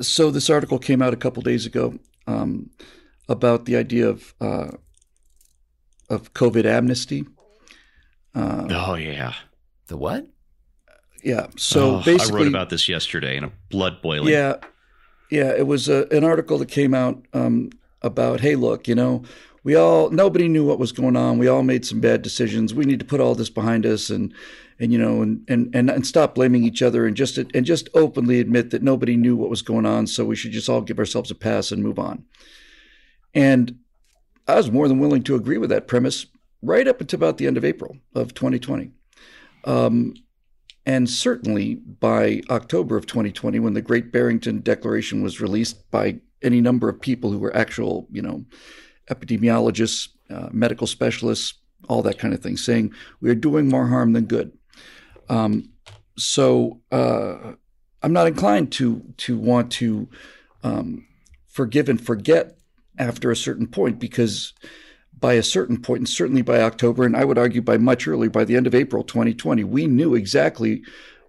so 0.00 0.30
this 0.30 0.50
article 0.50 0.78
came 0.78 1.02
out 1.02 1.12
a 1.12 1.16
couple 1.16 1.42
days 1.42 1.66
ago 1.66 1.98
um, 2.26 2.70
about 3.28 3.64
the 3.64 3.76
idea 3.76 4.08
of 4.08 4.34
uh, 4.40 4.70
of 6.08 6.32
COVID 6.34 6.64
amnesty. 6.64 7.24
Uh, 8.34 8.66
oh 8.70 8.94
yeah, 8.94 9.34
the 9.86 9.96
what? 9.96 10.26
Yeah. 11.22 11.48
So 11.56 11.96
oh, 11.96 12.02
basically, 12.02 12.34
I 12.34 12.38
wrote 12.38 12.48
about 12.48 12.70
this 12.70 12.88
yesterday 12.88 13.36
in 13.36 13.44
a 13.44 13.52
blood 13.70 14.00
boiling. 14.02 14.32
Yeah, 14.32 14.56
yeah. 15.30 15.52
It 15.52 15.66
was 15.66 15.88
a, 15.88 16.06
an 16.10 16.24
article 16.24 16.58
that 16.58 16.68
came 16.68 16.94
out 16.94 17.24
um, 17.32 17.70
about, 18.02 18.40
hey, 18.40 18.56
look, 18.56 18.88
you 18.88 18.94
know, 18.94 19.22
we 19.64 19.74
all 19.74 20.10
nobody 20.10 20.48
knew 20.48 20.64
what 20.64 20.78
was 20.78 20.92
going 20.92 21.16
on. 21.16 21.38
We 21.38 21.48
all 21.48 21.62
made 21.62 21.84
some 21.84 22.00
bad 22.00 22.22
decisions. 22.22 22.74
We 22.74 22.84
need 22.84 23.00
to 23.00 23.04
put 23.04 23.20
all 23.20 23.34
this 23.34 23.50
behind 23.50 23.84
us 23.86 24.10
and 24.10 24.32
and 24.80 24.92
you 24.92 24.98
know 24.98 25.22
and 25.22 25.44
and 25.48 25.74
and, 25.74 25.90
and 25.90 26.06
stop 26.06 26.34
blaming 26.34 26.64
each 26.64 26.82
other 26.82 27.06
and 27.06 27.16
just 27.16 27.38
and 27.38 27.64
just 27.64 27.88
openly 27.94 28.40
admit 28.40 28.70
that 28.70 28.82
nobody 28.82 29.16
knew 29.16 29.36
what 29.36 29.50
was 29.50 29.62
going 29.62 29.86
on. 29.86 30.06
So 30.06 30.24
we 30.24 30.36
should 30.36 30.52
just 30.52 30.68
all 30.68 30.80
give 30.80 30.98
ourselves 30.98 31.30
a 31.30 31.34
pass 31.34 31.70
and 31.70 31.82
move 31.82 31.98
on. 31.98 32.24
And 33.34 33.78
I 34.48 34.56
was 34.56 34.72
more 34.72 34.88
than 34.88 34.98
willing 34.98 35.22
to 35.24 35.36
agree 35.36 35.58
with 35.58 35.70
that 35.70 35.86
premise 35.86 36.26
right 36.62 36.88
up 36.88 37.00
until 37.00 37.18
about 37.18 37.38
the 37.38 37.46
end 37.46 37.56
of 37.56 37.64
April 37.64 37.96
of 38.14 38.34
2020. 38.34 38.90
Um, 39.64 40.14
and 40.86 41.08
certainly 41.08 41.74
by 41.74 42.40
October 42.48 42.96
of 42.96 43.06
2020, 43.06 43.60
when 43.60 43.74
the 43.74 43.82
Great 43.82 44.10
Barrington 44.10 44.60
Declaration 44.60 45.22
was 45.22 45.40
released 45.40 45.88
by 45.90 46.18
any 46.42 46.60
number 46.60 46.88
of 46.88 47.00
people 47.00 47.30
who 47.30 47.38
were 47.38 47.54
actual, 47.54 48.08
you 48.10 48.22
know, 48.22 48.44
epidemiologists, 49.10 50.08
uh, 50.30 50.48
medical 50.52 50.86
specialists, 50.86 51.54
all 51.88 52.02
that 52.02 52.18
kind 52.18 52.32
of 52.32 52.40
thing, 52.40 52.56
saying 52.56 52.92
we 53.20 53.30
are 53.30 53.34
doing 53.34 53.68
more 53.68 53.86
harm 53.86 54.12
than 54.14 54.24
good. 54.24 54.52
Um, 55.30 55.70
so 56.18 56.80
uh, 56.90 57.52
I'm 58.02 58.12
not 58.12 58.26
inclined 58.26 58.72
to 58.72 59.02
to 59.18 59.38
want 59.38 59.72
to 59.72 60.08
um, 60.62 61.06
forgive 61.46 61.88
and 61.88 62.04
forget 62.04 62.58
after 62.98 63.30
a 63.30 63.36
certain 63.36 63.66
point 63.66 63.98
because 63.98 64.52
by 65.18 65.34
a 65.34 65.42
certain 65.42 65.80
point, 65.80 66.00
and 66.00 66.08
certainly 66.08 66.42
by 66.42 66.60
October, 66.60 67.04
and 67.04 67.16
I 67.16 67.24
would 67.24 67.38
argue 67.38 67.62
by 67.62 67.78
much 67.78 68.08
earlier, 68.08 68.30
by 68.30 68.44
the 68.44 68.56
end 68.56 68.66
of 68.66 68.74
April 68.74 69.04
2020, 69.04 69.64
we 69.64 69.86
knew 69.86 70.14
exactly 70.14 70.82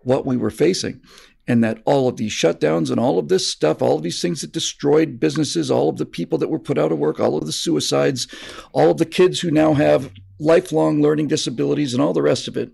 what 0.04 0.26
we 0.26 0.38
were 0.38 0.50
facing 0.50 1.02
and 1.48 1.64
that 1.64 1.82
all 1.86 2.08
of 2.08 2.18
these 2.18 2.32
shutdowns 2.32 2.90
and 2.90 3.00
all 3.00 3.20
of 3.20 3.28
this 3.28 3.48
stuff, 3.48 3.82
all 3.82 3.98
of 3.98 4.04
these 4.04 4.22
things 4.22 4.42
that 4.42 4.54
destroyed 4.54 5.20
businesses, 5.20 5.70
all 5.70 5.90
of 5.90 5.98
the 5.98 6.06
people 6.06 6.38
that 6.38 6.50
were 6.50 6.60
put 6.60 6.78
out 6.78 6.92
of 6.92 7.00
work, 7.00 7.20
all 7.20 7.38
of 7.38 7.46
the 7.46 7.52
suicides, 7.52 8.28
all 8.72 8.92
of 8.92 8.98
the 8.98 9.06
kids 9.06 9.42
who 9.42 9.52
now 9.52 9.74
have 9.74 10.12
lifelong 10.40 11.02
learning 11.02 11.28
disabilities 11.28 11.94
and 11.94 12.02
all 12.02 12.14
the 12.14 12.22
rest 12.22 12.48
of 12.48 12.56
it 12.56 12.72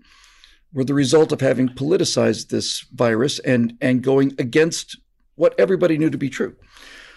were 0.72 0.84
the 0.84 0.94
result 0.94 1.32
of 1.32 1.40
having 1.40 1.68
politicized 1.68 2.48
this 2.48 2.80
virus 2.94 3.38
and 3.40 3.76
and 3.80 4.02
going 4.02 4.34
against 4.38 4.98
what 5.36 5.58
everybody 5.58 5.98
knew 5.98 6.10
to 6.10 6.18
be 6.18 6.28
true. 6.28 6.56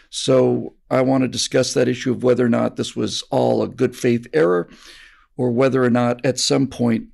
So 0.09 0.75
I 0.89 1.01
want 1.01 1.23
to 1.23 1.27
discuss 1.27 1.73
that 1.73 1.87
issue 1.87 2.11
of 2.11 2.23
whether 2.23 2.45
or 2.45 2.49
not 2.49 2.75
this 2.75 2.95
was 2.95 3.23
all 3.31 3.63
a 3.63 3.67
good 3.67 3.95
faith 3.95 4.27
error 4.33 4.69
or 5.37 5.51
whether 5.51 5.83
or 5.83 5.89
not 5.89 6.23
at 6.25 6.37
some 6.37 6.67
point 6.67 7.07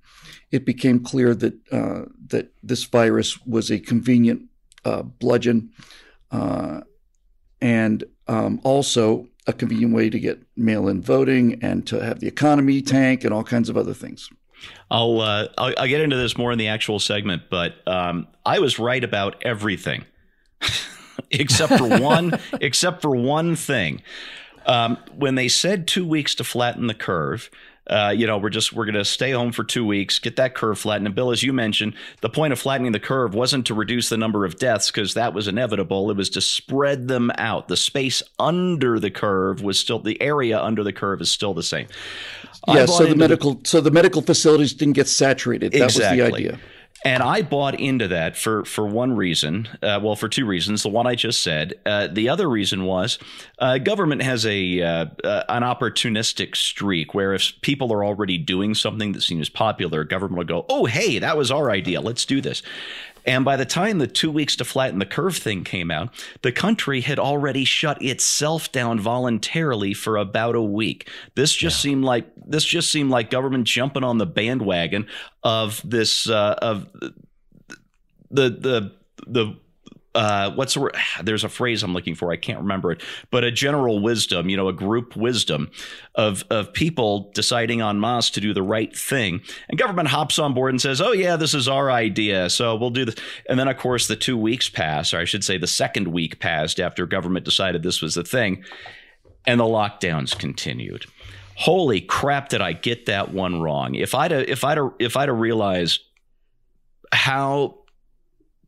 it 0.52 0.66
became 0.66 0.99
clear 1.03 1.35
that 1.35 1.53
uh, 1.71 2.05
that 2.27 2.51
this 2.63 2.83
virus 2.85 3.39
was 3.45 3.69
a 3.69 3.79
convenient 3.79 4.44
uh, 4.85 5.03
bludgeon, 5.03 5.72
uh, 6.31 6.81
and 7.61 8.03
um, 8.27 8.59
also 8.63 9.27
a 9.45 9.53
convenient 9.53 9.94
way 9.94 10.09
to 10.09 10.19
get 10.19 10.41
mail-in 10.55 11.01
voting 11.01 11.61
and 11.61 11.88
to 11.88 12.03
have 12.03 12.19
the 12.19 12.27
economy 12.27 12.81
tank 12.81 13.23
and 13.23 13.33
all 13.33 13.44
kinds 13.44 13.69
of 13.69 13.77
other 13.77 13.94
things. 13.94 14.29
I'll 14.89 15.19
uh, 15.19 15.47
I'll, 15.58 15.73
I'll, 15.77 15.88
get 15.88 16.02
into 16.02 16.16
this 16.16 16.38
more 16.38 16.52
in 16.52 16.58
the 16.58 16.69
actual 16.69 17.00
segment, 17.00 17.44
but 17.50 17.86
um, 17.88 18.27
I 18.45 18.59
was 18.59 18.80
right 18.80 19.03
about 19.03 19.44
everything 19.44 20.05
except 21.31 21.77
for 21.77 21.88
one 22.00 22.39
except 22.61 23.02
for 23.02 23.16
one 23.16 23.55
thing. 23.55 24.02
Um, 24.66 24.97
when 25.16 25.35
they 25.35 25.47
said 25.47 25.88
two 25.88 26.05
weeks 26.05 26.35
to 26.35 26.44
flatten 26.44 26.88
the 26.88 26.94
curve, 26.94 27.50
uh, 27.89 28.13
you 28.16 28.27
know, 28.27 28.38
we're 28.38 28.49
just 28.49 28.73
we're 28.73 28.85
going 28.85 28.95
to 28.95 29.05
stay 29.05 29.31
home 29.31 29.52
for 29.52 29.63
two 29.63 29.85
weeks, 29.85 30.19
get 30.19 30.35
that 30.35 30.56
curve 30.56 30.78
flattened. 30.78 31.07
And 31.07 31.16
Bill, 31.16 31.31
as 31.31 31.44
you 31.44 31.53
mentioned, 31.53 31.94
the 32.22 32.29
point 32.29 32.53
of 32.53 32.59
flattening 32.59 32.91
the 32.91 33.00
curve 33.00 33.34
wasn't 33.34 33.66
to 33.67 33.73
reduce 33.73 34.09
the 34.09 34.17
number 34.17 34.45
of 34.45 34.57
deaths 34.57 34.91
because 34.91 35.13
that 35.13 35.34
was 35.34 35.47
inevitable. 35.47 36.12
It 36.12 36.17
was 36.17 36.29
to 36.31 36.41
spread 36.41 37.07
them 37.07 37.31
out. 37.38 37.67
The 37.67 37.78
space 37.78 38.22
under 38.39 39.00
the 39.00 39.12
curve 39.12 39.62
was 39.62 39.79
still 39.79 40.00
the 40.00 40.22
area 40.22 40.62
under 40.62 40.84
the 40.84 40.94
curve 40.94 41.22
is 41.22 41.31
still 41.31 41.53
the 41.53 41.63
same. 41.63 41.88
Yeah, 42.67 42.85
so 42.85 43.06
the 43.06 43.16
medical 43.16 43.56
the, 43.56 43.67
so 43.67 43.79
the 43.79 43.91
medical 43.91 44.22
facilities 44.22 44.73
didn't 44.73 44.95
get 44.95 45.07
saturated. 45.07 45.72
That 45.72 45.85
was 45.85 45.95
the 45.95 46.22
idea. 46.22 46.59
And 47.06 47.22
I 47.22 47.41
bought 47.41 47.80
into 47.80 48.08
that 48.09 48.35
for 48.35 48.66
for 48.66 48.85
one 48.88 49.16
reason. 49.16 49.68
Uh, 49.81 50.00
well, 50.02 50.16
for 50.16 50.28
two 50.28 50.46
reasons. 50.46 50.84
The 50.84 50.90
one 50.90 51.06
I 51.08 51.16
just 51.16 51.41
said. 51.41 51.75
Uh, 51.85 52.08
the 52.08 52.30
other 52.30 52.50
reason 52.50 52.85
was 52.85 53.19
uh, 53.59 53.78
government 53.78 54.24
has 54.24 54.46
a 54.46 54.81
uh, 54.81 55.06
uh, 55.24 55.44
an 55.50 55.63
opportunistic 55.63 56.56
streak 56.56 57.13
where 57.13 57.34
if 57.34 57.53
people 57.62 57.94
are 57.94 58.03
already 58.03 58.38
doing 58.38 58.74
something 58.74 59.12
that 59.13 59.22
seems 59.22 59.47
popular, 59.47 60.03
government 60.03 60.38
will 60.38 60.62
go, 60.62 60.66
"Oh, 60.69 60.86
hey, 60.86 61.19
that 61.19 61.38
was 61.38 61.52
our 61.52 61.69
idea. 61.69 62.02
Let's 62.02 62.25
do 62.25 62.41
this." 62.41 62.63
And 63.27 63.43
by 63.43 63.57
the 63.57 63.65
time 63.65 63.99
the 63.99 64.07
two 64.07 64.31
weeks 64.31 64.55
to 64.55 64.65
flatten 64.65 64.99
the 64.99 65.05
curve 65.05 65.35
thing 65.35 65.65
came 65.65 65.91
out, 65.91 66.09
the 66.43 66.51
country 66.53 67.01
had 67.01 67.19
already 67.19 67.65
shut 67.65 68.01
itself 68.01 68.71
down 68.71 69.01
voluntarily 69.01 69.93
for 69.93 70.15
about 70.15 70.55
a 70.55 70.61
week. 70.61 71.09
This 71.35 71.53
just 71.53 71.77
yeah. 71.83 71.89
seemed 71.89 72.05
like 72.05 72.25
this 72.38 72.63
just 72.63 72.89
seemed 72.89 73.11
like 73.11 73.29
government 73.29 73.67
jumping 73.67 74.05
on 74.05 74.17
the 74.17 74.25
bandwagon 74.25 75.07
of 75.43 75.81
this 75.83 76.29
uh, 76.29 76.55
of 76.61 76.88
the 78.31 78.49
the 78.49 78.91
the 79.27 79.57
uh, 80.17 80.51
what's 80.55 80.73
the? 80.73 80.91
There's 81.23 81.44
a 81.44 81.50
phrase 81.50 81.83
I'm 81.83 81.94
looking 81.94 82.16
for. 82.16 82.31
I 82.31 82.38
can't 82.38 82.59
remember 82.59 82.91
it, 82.91 83.01
but 83.29 83.44
a 83.44 83.51
general 83.51 84.00
wisdom, 84.00 84.50
you 84.50 84.57
know, 84.57 84.67
a 84.67 84.73
group 84.73 85.16
wisdom 85.16 85.69
of 86.16 86.44
of 86.50 86.73
people 86.73 87.31
deciding 87.35 87.81
en 87.81 88.00
masse 88.00 88.31
to 88.31 88.41
do 88.41 88.53
the 88.53 88.63
right 88.63 88.95
thing. 88.95 89.41
And 89.69 89.77
government 89.77 90.09
hops 90.09 90.39
on 90.39 90.56
board 90.56 90.73
and 90.73 90.81
says, 90.81 91.00
"Oh 91.00 91.11
yeah, 91.11 91.35
this 91.35 91.53
is 91.53 91.67
our 91.67 91.91
idea, 91.91 92.50
so 92.50 92.75
we'll 92.75 92.89
do 92.89 93.06
this." 93.06 93.16
And 93.47 93.59
then, 93.59 93.67
of 93.67 93.77
course, 93.77 94.07
the 94.07 94.16
two 94.16 94.38
weeks 94.38 94.69
pass, 94.69 95.13
or 95.13 95.19
I 95.19 95.25
should 95.25 95.44
say, 95.44 95.57
the 95.57 95.67
second 95.67 96.07
week 96.07 96.39
passed 96.39 96.79
after 96.79 97.06
government 97.06 97.45
decided 97.45 97.83
this 97.83 98.01
was 98.01 98.16
the 98.16 98.23
thing, 98.23 98.63
and 99.45 99.59
the 99.59 99.66
lockdowns 99.66 100.38
continued. 100.38 101.06
Holy 101.57 102.01
crap! 102.01 102.50
Did 102.50 102.61
I 102.61 102.73
get 102.73 103.06
that 103.06 103.33
one 103.33 103.61
wrong? 103.61 103.94
If 103.94 104.16
I'd 104.16 104.31
if 104.31 104.63
I'd 104.63 104.79
if 105.00 105.16
I'd 105.16 105.29
have 105.29 105.39
realized 105.39 106.01
how 107.11 107.76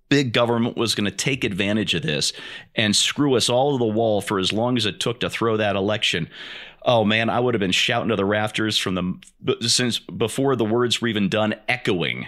big 0.09 0.33
government 0.33 0.75
was 0.75 0.95
going 0.95 1.05
to 1.05 1.15
take 1.15 1.43
advantage 1.43 1.93
of 1.93 2.01
this 2.01 2.33
and 2.75 2.95
screw 2.95 3.35
us 3.35 3.47
all 3.49 3.77
to 3.77 3.77
the 3.77 3.91
wall 3.91 4.21
for 4.21 4.39
as 4.39 4.51
long 4.51 4.75
as 4.75 4.85
it 4.85 4.99
took 4.99 5.19
to 5.19 5.29
throw 5.29 5.55
that 5.57 5.75
election. 5.75 6.29
Oh 6.83 7.05
man, 7.05 7.29
I 7.29 7.39
would 7.39 7.53
have 7.53 7.59
been 7.59 7.71
shouting 7.71 8.09
to 8.09 8.15
the 8.15 8.25
rafters 8.25 8.77
from 8.77 8.95
the 9.41 9.67
since 9.67 9.99
before 9.99 10.55
the 10.55 10.65
words 10.65 11.01
were 11.01 11.07
even 11.07 11.29
done, 11.29 11.55
echoing 11.67 12.27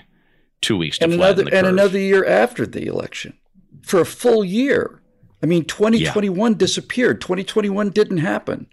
two 0.61 0.77
weeks 0.77 0.99
to 0.99 1.05
and 1.05 1.13
another 1.13 1.45
and 1.51 1.67
another 1.67 1.99
year 1.99 2.25
after 2.25 2.65
the 2.65 2.85
election 2.85 3.33
for 3.81 4.01
a 4.01 4.05
full 4.05 4.45
year. 4.45 5.01
I 5.43 5.47
mean, 5.47 5.65
2021 5.65 6.51
yeah. 6.51 6.57
disappeared. 6.57 7.19
2021 7.19 7.89
didn't 7.89 8.19
happen. 8.19 8.67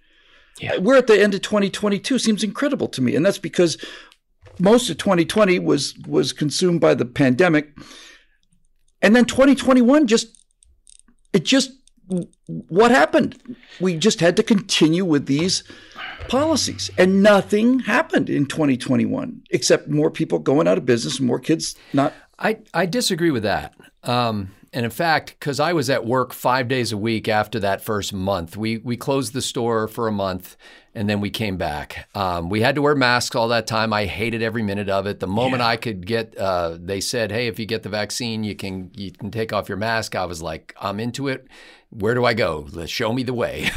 Yeah. 0.60 0.76
We're 0.78 0.98
at 0.98 1.06
the 1.06 1.18
end 1.18 1.34
of 1.34 1.40
2022. 1.40 2.18
Seems 2.18 2.44
incredible 2.44 2.88
to 2.88 3.00
me, 3.00 3.14
and 3.14 3.24
that's 3.24 3.38
because 3.38 3.82
most 4.58 4.90
of 4.90 4.98
2020 4.98 5.58
was 5.60 5.94
was 6.06 6.32
consumed 6.32 6.80
by 6.80 6.94
the 6.94 7.04
pandemic 7.04 7.72
and 9.02 9.14
then 9.14 9.24
2021 9.24 10.06
just, 10.06 10.36
it 11.32 11.44
just, 11.44 11.72
what 12.46 12.90
happened? 12.90 13.56
We 13.80 13.96
just 13.96 14.20
had 14.20 14.36
to 14.36 14.42
continue 14.42 15.04
with 15.04 15.26
these 15.26 15.62
policies 16.28 16.90
and 16.96 17.22
nothing 17.22 17.80
happened 17.80 18.30
in 18.30 18.46
2021 18.46 19.42
except 19.50 19.88
more 19.88 20.10
people 20.10 20.38
going 20.38 20.66
out 20.66 20.78
of 20.78 20.86
business, 20.86 21.20
more 21.20 21.38
kids 21.38 21.74
not. 21.92 22.12
I, 22.38 22.58
I 22.72 22.86
disagree 22.86 23.30
with 23.30 23.42
that. 23.42 23.74
Um, 24.04 24.52
and 24.72 24.84
in 24.84 24.90
fact, 24.90 25.36
because 25.38 25.58
I 25.60 25.72
was 25.72 25.88
at 25.88 26.04
work 26.04 26.32
five 26.32 26.68
days 26.68 26.92
a 26.92 26.96
week 26.96 27.28
after 27.28 27.58
that 27.60 27.82
first 27.82 28.12
month, 28.12 28.56
we 28.56 28.78
we 28.78 28.96
closed 28.96 29.32
the 29.32 29.40
store 29.40 29.88
for 29.88 30.06
a 30.06 30.12
month, 30.12 30.56
and 30.94 31.08
then 31.08 31.20
we 31.20 31.30
came 31.30 31.56
back. 31.56 32.08
Um, 32.14 32.50
we 32.50 32.60
had 32.60 32.74
to 32.74 32.82
wear 32.82 32.94
masks 32.94 33.34
all 33.34 33.48
that 33.48 33.66
time. 33.66 33.92
I 33.92 34.04
hated 34.04 34.42
every 34.42 34.62
minute 34.62 34.88
of 34.90 35.06
it. 35.06 35.20
The 35.20 35.26
moment 35.26 35.60
yeah. 35.60 35.68
I 35.68 35.76
could 35.76 36.06
get, 36.06 36.36
uh, 36.36 36.76
they 36.78 37.00
said, 37.00 37.30
"Hey, 37.30 37.46
if 37.46 37.58
you 37.58 37.64
get 37.64 37.82
the 37.82 37.88
vaccine, 37.88 38.44
you 38.44 38.54
can 38.54 38.90
you 38.94 39.10
can 39.10 39.30
take 39.30 39.52
off 39.52 39.68
your 39.68 39.78
mask." 39.78 40.14
I 40.14 40.26
was 40.26 40.42
like, 40.42 40.74
"I'm 40.80 41.00
into 41.00 41.28
it. 41.28 41.48
Where 41.90 42.14
do 42.14 42.24
I 42.24 42.34
go? 42.34 42.66
Let's 42.70 42.92
show 42.92 43.12
me 43.12 43.22
the 43.22 43.34
way." 43.34 43.70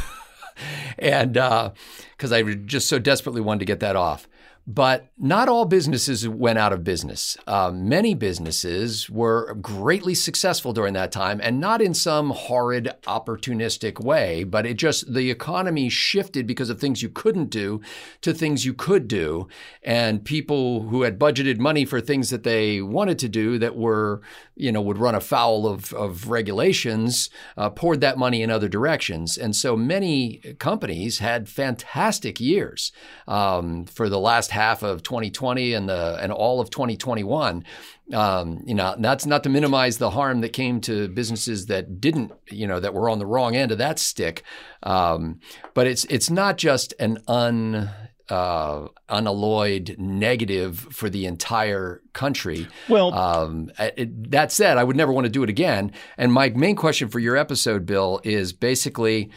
and 0.98 1.32
because 1.32 2.32
uh, 2.32 2.36
I 2.36 2.42
just 2.42 2.88
so 2.88 2.98
desperately 2.98 3.40
wanted 3.40 3.60
to 3.60 3.66
get 3.66 3.80
that 3.80 3.96
off. 3.96 4.28
But 4.64 5.08
not 5.18 5.48
all 5.48 5.64
businesses 5.64 6.28
went 6.28 6.58
out 6.58 6.72
of 6.72 6.84
business. 6.84 7.36
Uh, 7.48 7.72
many 7.74 8.14
businesses 8.14 9.10
were 9.10 9.54
greatly 9.54 10.14
successful 10.14 10.72
during 10.72 10.94
that 10.94 11.10
time, 11.10 11.40
and 11.42 11.58
not 11.58 11.82
in 11.82 11.94
some 11.94 12.30
horrid, 12.30 12.88
opportunistic 13.04 14.02
way, 14.02 14.44
but 14.44 14.64
it 14.64 14.74
just, 14.74 15.12
the 15.12 15.32
economy 15.32 15.88
shifted 15.88 16.46
because 16.46 16.70
of 16.70 16.80
things 16.80 17.02
you 17.02 17.08
couldn't 17.08 17.50
do 17.50 17.80
to 18.20 18.32
things 18.32 18.64
you 18.64 18.72
could 18.72 19.08
do. 19.08 19.48
And 19.82 20.24
people 20.24 20.82
who 20.82 21.02
had 21.02 21.18
budgeted 21.18 21.58
money 21.58 21.84
for 21.84 22.00
things 22.00 22.30
that 22.30 22.44
they 22.44 22.80
wanted 22.80 23.18
to 23.18 23.28
do 23.28 23.58
that 23.58 23.74
were, 23.74 24.22
you 24.54 24.70
know, 24.70 24.80
would 24.80 24.98
run 24.98 25.16
afoul 25.16 25.66
of, 25.66 25.92
of 25.92 26.28
regulations, 26.30 27.30
uh, 27.56 27.68
poured 27.68 28.00
that 28.00 28.16
money 28.16 28.42
in 28.42 28.50
other 28.50 28.68
directions. 28.68 29.36
And 29.36 29.56
so 29.56 29.76
many 29.76 30.38
companies 30.60 31.18
had 31.18 31.48
fantastic 31.48 32.38
years 32.38 32.92
um, 33.26 33.86
for 33.86 34.08
the 34.08 34.20
last 34.20 34.51
half 34.52 34.82
of 34.82 35.02
2020 35.02 35.72
and 35.74 35.88
the 35.88 36.18
and 36.20 36.30
all 36.30 36.60
of 36.60 36.70
2021. 36.70 37.64
Um, 38.12 38.62
you 38.66 38.74
know, 38.74 38.94
that's 38.98 39.26
not 39.26 39.42
to 39.44 39.48
minimize 39.48 39.98
the 39.98 40.10
harm 40.10 40.42
that 40.42 40.50
came 40.50 40.80
to 40.82 41.08
businesses 41.08 41.66
that 41.66 42.00
didn't, 42.00 42.32
you 42.50 42.66
know, 42.66 42.78
that 42.78 42.94
were 42.94 43.08
on 43.08 43.18
the 43.18 43.26
wrong 43.26 43.56
end 43.56 43.72
of 43.72 43.78
that 43.78 43.98
stick. 43.98 44.42
Um, 44.82 45.40
but 45.74 45.86
it's 45.86 46.04
it's 46.04 46.30
not 46.30 46.58
just 46.58 46.94
an 47.00 47.18
un 47.26 47.90
uh, 48.28 48.88
unalloyed 49.08 49.96
negative 49.98 50.78
for 50.90 51.10
the 51.10 51.26
entire 51.26 52.00
country. 52.12 52.66
Well, 52.88 53.12
um, 53.12 53.70
it, 53.78 54.30
that 54.30 54.52
said, 54.52 54.78
I 54.78 54.84
would 54.84 54.96
never 54.96 55.12
want 55.12 55.26
to 55.26 55.30
do 55.30 55.42
it 55.42 55.50
again. 55.50 55.92
And 56.16 56.32
my 56.32 56.50
main 56.50 56.76
question 56.76 57.08
for 57.08 57.18
your 57.18 57.36
episode, 57.36 57.84
Bill, 57.84 58.20
is 58.24 58.52
basically 58.52 59.30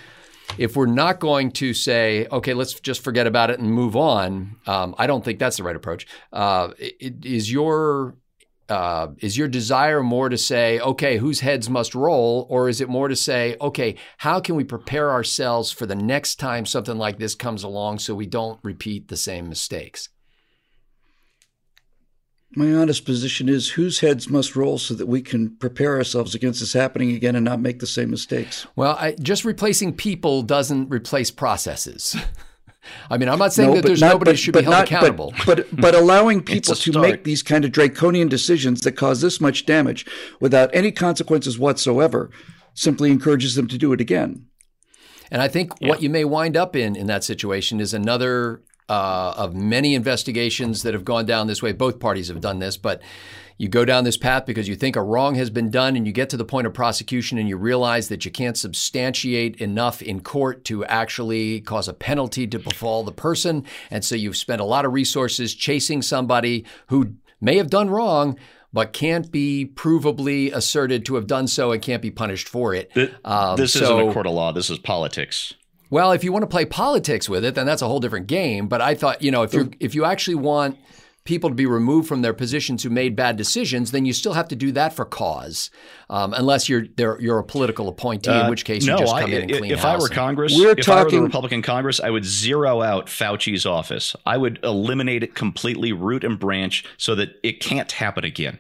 if 0.58 0.76
we're 0.76 0.86
not 0.86 1.20
going 1.20 1.52
to 1.52 1.74
say, 1.74 2.28
okay, 2.32 2.54
let's 2.54 2.80
just 2.80 3.04
forget 3.04 3.28
about 3.28 3.50
it 3.50 3.60
and 3.60 3.72
move 3.72 3.96
on, 3.96 4.58
um, 4.68 4.96
I 4.98 5.08
don't 5.08 5.24
think 5.24 5.40
that's 5.40 5.58
the 5.58 5.64
right 5.64 5.76
approach. 5.76 6.08
Uh, 6.32 6.70
is 6.80 7.52
your 7.52 8.16
uh, 8.68 9.10
is 9.20 9.38
your 9.38 9.48
desire 9.48 10.02
more 10.02 10.28
to 10.28 10.38
say, 10.38 10.80
okay, 10.80 11.18
whose 11.18 11.42
heads 11.42 11.70
must 11.70 11.94
roll, 11.94 12.48
or 12.50 12.68
is 12.68 12.82
it 12.82 12.90
more 12.90 13.08
to 13.08 13.16
say, 13.16 13.56
okay, 13.62 13.96
how 14.18 14.40
can 14.40 14.56
we 14.56 14.64
prepare 14.64 15.12
ourselves 15.12 15.72
for 15.72 15.86
the 15.86 15.96
next 15.96 16.38
time 16.38 16.66
something 16.66 16.98
like 16.98 17.20
this 17.20 17.36
comes 17.36 17.64
along 17.64 18.00
so 18.00 18.16
we 18.16 18.26
don't 18.26 18.60
repeat 18.64 19.08
the 19.08 19.18
same 19.18 19.48
mistakes? 19.48 20.10
My 22.56 22.74
honest 22.74 23.06
position 23.06 23.50
is 23.50 23.72
whose 23.72 24.00
heads 24.00 24.30
must 24.30 24.56
roll 24.56 24.78
so 24.78 24.94
that 24.94 25.08
we 25.08 25.22
can 25.22 25.56
prepare 25.58 25.96
ourselves 25.98 26.34
against 26.34 26.62
this 26.62 26.74
happening 26.74 27.12
again 27.12 27.36
and 27.36 27.44
not 27.44 27.60
make 27.60 27.80
the 27.80 27.88
same 27.88 28.10
mistakes. 28.10 28.66
Well, 28.76 28.96
I, 28.98 29.12
just 29.22 29.44
replacing 29.44 29.94
people 29.94 30.42
doesn't 30.42 30.90
replace 30.90 31.32
processes. 31.32 32.16
I 33.10 33.18
mean, 33.18 33.30
I'm 33.30 33.40
not 33.40 33.52
saying 33.52 33.70
no, 33.70 33.76
that 33.76 33.86
there's 33.86 34.02
not, 34.02 34.14
nobody 34.14 34.32
but, 34.32 34.40
should 34.40 34.54
be 34.54 34.62
held 34.62 34.74
not, 34.74 34.86
accountable. 34.86 35.34
But, 35.46 35.70
but, 35.72 35.76
but 35.82 35.96
allowing 35.96 36.44
people 36.44 36.76
to 36.76 37.00
make 37.02 37.24
these 37.24 37.44
kind 37.44 37.66
of 37.66 37.72
draconian 37.72 38.30
decisions 38.30 38.82
that 38.82 38.94
cause 38.94 39.22
this 39.22 39.42
much 39.42 39.66
damage 39.66 40.06
without 40.40 40.70
any 40.74 40.92
consequences 40.92 41.60
whatsoever 41.60 42.30
simply 42.74 43.12
encourages 43.12 43.56
them 43.56 43.68
to 43.68 43.78
do 43.78 43.92
it 43.92 44.02
again. 44.02 44.46
And 45.32 45.42
I 45.42 45.48
think 45.48 45.74
yeah. 45.80 45.90
what 45.90 46.02
you 46.02 46.10
may 46.10 46.24
wind 46.24 46.56
up 46.56 46.76
in 46.76 46.96
in 46.96 47.08
that 47.08 47.24
situation 47.24 47.80
is 47.80 47.94
another 47.94 48.62
uh, 48.90 49.34
of 49.36 49.56
many 49.56 49.96
investigations 49.96 50.84
that 50.84 50.94
have 50.94 51.06
gone 51.06 51.26
down 51.26 51.48
this 51.48 51.62
way. 51.62 51.72
Both 51.74 52.00
parties 52.00 52.28
have 52.28 52.42
done 52.42 52.60
this, 52.60 52.78
but 52.78 53.02
you 53.58 53.70
go 53.70 53.86
down 53.86 54.04
this 54.04 54.18
path 54.18 54.46
because 54.46 54.68
you 54.68 54.76
think 54.76 54.96
a 54.96 55.02
wrong 55.02 55.36
has 55.36 55.50
been 55.50 55.72
done 55.72 55.96
and 55.96 56.06
you 56.06 56.12
get 56.12 56.30
to 56.32 56.38
the 56.38 56.46
point 56.46 56.68
of 56.68 56.74
prosecution 56.74 57.38
and 57.38 57.48
you 57.48 57.56
realize 57.56 58.10
that 58.10 58.26
you 58.26 58.32
can't 58.32 58.58
substantiate 58.58 59.56
enough 59.58 60.02
in 60.02 60.20
court 60.20 60.66
to 60.66 60.84
actually 60.86 61.62
cause 61.62 61.88
a 61.88 61.94
penalty 61.94 62.46
to 62.48 62.60
befall 62.60 63.04
the 63.04 63.14
person. 63.14 63.64
And 63.90 64.04
so 64.04 64.16
you've 64.16 64.38
spent 64.38 64.62
a 64.62 64.66
lot 64.66 64.86
of 64.86 64.94
resources 64.94 65.56
chasing 65.56 66.02
somebody 66.02 66.66
who 66.88 67.16
may 67.40 67.56
have 67.58 67.70
done 67.70 67.90
wrong, 67.90 68.38
but 68.74 68.92
can't 68.92 69.32
be 69.32 69.72
provably 69.74 70.54
asserted 70.54 71.06
to 71.06 71.16
have 71.16 71.28
done 71.28 71.48
so 71.48 71.72
and 71.72 71.82
can't 71.82 72.02
be 72.02 72.12
punished 72.12 72.50
for 72.50 72.74
it. 72.74 72.92
Um, 73.24 73.56
this 73.56 73.72
so, 73.72 73.84
isn't 73.84 74.10
a 74.10 74.14
court 74.14 74.28
of 74.28 74.34
law. 74.34 74.52
This 74.52 74.70
is 74.70 74.80
politics. 74.80 75.54
Well, 75.90 76.12
if 76.12 76.24
you 76.24 76.32
want 76.32 76.44
to 76.44 76.48
play 76.48 76.66
politics 76.66 77.30
with 77.30 77.46
it, 77.46 77.56
then 77.56 77.66
that's 77.66 77.82
a 77.82 77.88
whole 77.88 78.00
different 78.00 78.28
game. 78.28 78.68
But 78.68 78.82
I 78.82 78.96
thought, 78.96 79.22
you 79.22 79.32
know, 79.32 79.44
if 79.44 79.54
you 79.54 79.72
if 79.80 79.96
you 79.96 80.06
actually 80.06 80.36
want 80.36 80.78
people 81.26 81.50
to 81.50 81.56
be 81.56 81.66
removed 81.66 82.08
from 82.08 82.22
their 82.22 82.34
positions 82.34 82.84
who 82.84 82.90
made 82.90 83.16
bad 83.16 83.36
decisions, 83.36 83.92
then 83.92 84.06
you 84.06 84.14
still 84.14 84.34
have 84.34 84.48
to 84.48 84.56
do 84.56 84.72
that 84.72 84.96
for 84.96 85.06
cause, 85.06 85.72
um, 86.10 86.34
unless 86.34 86.70
you're 86.70 86.86
you're 86.98 87.40
a 87.40 87.44
political 87.44 87.88
appointee, 87.88 88.30
uh, 88.30 88.44
in 88.46 88.50
which 88.50 88.64
case 88.64 88.86
no, 88.86 88.94
you 88.94 89.00
just 89.00 89.14
come 89.14 89.32
I, 89.32 89.34
in 89.34 89.42
and 89.44 89.52
clean 89.52 89.72
it 89.72 89.74
up. 89.74 89.80
If 89.80 89.86
I 89.86 89.98
were 89.98 90.08
Congress, 90.08 90.54
we're 90.56 90.72
if 90.78 90.86
talking, 90.86 91.00
I 91.00 91.04
were 91.04 91.12
the 91.12 91.22
Republican 91.22 91.62
Congress, 91.62 92.00
I 92.00 92.10
would 92.10 92.26
zero 92.26 92.82
out 92.82 93.08
Fauci's 93.08 93.66
office. 93.66 94.16
I 94.26 94.38
would 94.38 94.60
eliminate 94.64 95.24
it 95.24 95.36
completely, 95.36 95.92
root 95.92 96.24
and 96.24 96.40
branch, 96.40 96.86
so 96.98 97.16
that 97.16 97.30
it 97.44 97.60
can't 97.60 97.92
happen 97.92 98.24
again. 98.24 98.60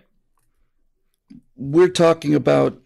We're 1.55 1.89
talking 1.89 2.35
about 2.35 2.81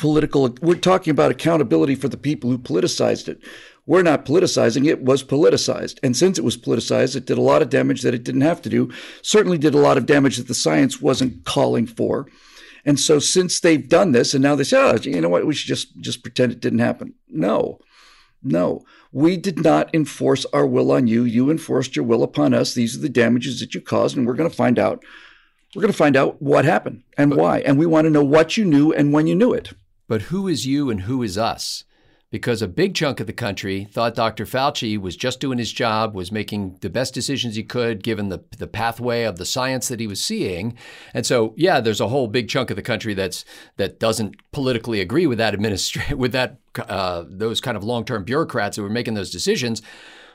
political 0.00 0.56
we're 0.62 0.74
talking 0.74 1.10
about 1.10 1.30
accountability 1.30 1.94
for 1.94 2.08
the 2.08 2.16
people 2.16 2.50
who 2.50 2.58
politicized 2.58 3.28
it. 3.28 3.38
We're 3.86 4.02
not 4.02 4.24
politicizing 4.24 4.86
it 4.86 5.02
was 5.02 5.22
politicized. 5.22 5.98
And 6.02 6.16
since 6.16 6.38
it 6.38 6.44
was 6.44 6.56
politicized 6.56 7.16
it 7.16 7.26
did 7.26 7.36
a 7.36 7.42
lot 7.42 7.60
of 7.60 7.68
damage 7.68 8.00
that 8.02 8.14
it 8.14 8.24
didn't 8.24 8.40
have 8.40 8.62
to 8.62 8.70
do. 8.70 8.90
Certainly 9.20 9.58
did 9.58 9.74
a 9.74 9.78
lot 9.78 9.98
of 9.98 10.06
damage 10.06 10.38
that 10.38 10.48
the 10.48 10.54
science 10.54 11.02
wasn't 11.02 11.44
calling 11.44 11.86
for. 11.86 12.26
And 12.86 12.98
so 12.98 13.18
since 13.18 13.60
they've 13.60 13.86
done 13.86 14.12
this 14.12 14.32
and 14.32 14.42
now 14.42 14.54
they 14.56 14.64
say 14.64 14.78
oh 14.78 14.96
you 15.02 15.20
know 15.20 15.28
what? 15.28 15.46
We 15.46 15.54
should 15.54 15.68
just 15.68 16.00
just 16.00 16.22
pretend 16.22 16.52
it 16.52 16.60
didn't 16.60 16.78
happen. 16.78 17.14
No. 17.28 17.78
No. 18.42 18.84
We 19.12 19.36
did 19.36 19.62
not 19.62 19.94
enforce 19.94 20.46
our 20.46 20.64
will 20.64 20.92
on 20.92 21.08
you. 21.08 21.24
You 21.24 21.50
enforced 21.50 21.94
your 21.94 22.06
will 22.06 22.22
upon 22.22 22.54
us. 22.54 22.72
These 22.72 22.96
are 22.96 23.00
the 23.00 23.10
damages 23.10 23.60
that 23.60 23.74
you 23.74 23.82
caused 23.82 24.16
and 24.16 24.26
we're 24.26 24.34
going 24.34 24.48
to 24.48 24.56
find 24.56 24.78
out 24.78 25.04
we're 25.74 25.82
going 25.82 25.92
to 25.92 25.98
find 25.98 26.16
out 26.16 26.40
what 26.40 26.64
happened 26.64 27.02
and 27.18 27.30
but, 27.30 27.38
why. 27.38 27.58
And 27.60 27.78
we 27.78 27.84
want 27.84 28.06
to 28.06 28.10
know 28.10 28.24
what 28.24 28.56
you 28.56 28.64
knew 28.64 28.94
and 28.94 29.12
when 29.12 29.26
you 29.26 29.34
knew 29.34 29.52
it 29.52 29.74
but 30.10 30.22
who 30.22 30.48
is 30.48 30.66
you 30.66 30.90
and 30.90 31.02
who 31.02 31.22
is 31.22 31.38
us? 31.38 31.84
Because 32.32 32.62
a 32.62 32.66
big 32.66 32.96
chunk 32.96 33.20
of 33.20 33.28
the 33.28 33.32
country 33.32 33.86
thought 33.92 34.16
Dr. 34.16 34.44
Fauci 34.44 34.98
was 34.98 35.14
just 35.14 35.38
doing 35.38 35.58
his 35.58 35.70
job, 35.70 36.16
was 36.16 36.32
making 36.32 36.78
the 36.80 36.90
best 36.90 37.14
decisions 37.14 37.54
he 37.54 37.62
could 37.62 38.02
given 38.02 38.28
the, 38.28 38.42
the 38.58 38.66
pathway 38.66 39.22
of 39.22 39.36
the 39.36 39.46
science 39.46 39.86
that 39.86 40.00
he 40.00 40.08
was 40.08 40.20
seeing. 40.20 40.76
And 41.14 41.24
so, 41.24 41.54
yeah, 41.56 41.78
there's 41.78 42.00
a 42.00 42.08
whole 42.08 42.26
big 42.26 42.48
chunk 42.48 42.70
of 42.70 42.76
the 42.76 42.82
country 42.82 43.14
that's 43.14 43.44
that 43.76 44.00
doesn't 44.00 44.34
politically 44.50 45.00
agree 45.00 45.28
with 45.28 45.38
that 45.38 45.54
administration, 45.54 46.18
with 46.24 46.32
that 46.32 46.56
uh, 46.88 47.22
those 47.28 47.60
kind 47.60 47.76
of 47.76 47.84
long-term 47.84 48.24
bureaucrats 48.24 48.76
who 48.76 48.82
were 48.82 48.90
making 48.90 49.14
those 49.14 49.30
decisions. 49.30 49.80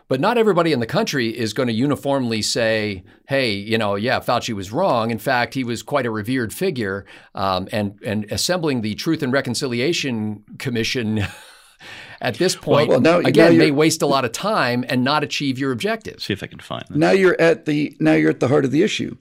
But 0.08 0.20
not 0.20 0.38
everybody 0.38 0.72
in 0.72 0.80
the 0.80 0.86
country 0.86 1.30
is 1.30 1.54
going 1.54 1.68
to 1.68 1.74
uniformly 1.74 2.44
say, 2.44 3.04
hey, 3.28 3.54
you 3.54 3.78
know, 3.78 3.96
yeah, 3.96 4.20
Fauci 4.20 4.54
was 4.54 4.72
wrong. 4.72 5.10
In 5.10 5.18
fact, 5.18 5.56
he 5.56 5.64
was 5.64 5.82
quite 5.82 6.06
a 6.06 6.12
revered 6.12 6.54
figure. 6.54 7.06
Um, 7.34 7.68
and, 7.72 8.00
and 8.06 8.26
assembling 8.32 8.82
the 8.82 8.94
Truth 8.94 9.24
and 9.24 9.34
Reconciliation 9.34 10.44
Commission 10.60 11.26
at 12.22 12.36
this 12.36 12.56
point, 12.56 12.90
well, 12.90 13.02
well, 13.02 13.22
now, 13.22 13.28
again, 13.28 13.54
now 13.54 13.58
may 13.58 13.72
waste 13.72 14.04
a 14.04 14.06
lot 14.06 14.26
of 14.26 14.32
time 14.32 14.86
and 14.90 15.04
not 15.04 15.24
achieve 15.24 15.58
your 15.58 15.72
objectives. 15.72 16.26
See 16.26 16.34
if 16.34 16.44
I 16.44 16.48
can 16.48 16.60
find 16.60 16.86
Now 16.92 17.12
you're 17.12 17.40
at 17.40 17.66
the 17.66 17.96
now 18.00 18.14
you're 18.14 18.30
at 18.30 18.40
the 18.40 18.48
heart 18.48 18.66
of 18.66 18.72
the 18.72 18.84
issue. 18.84 19.18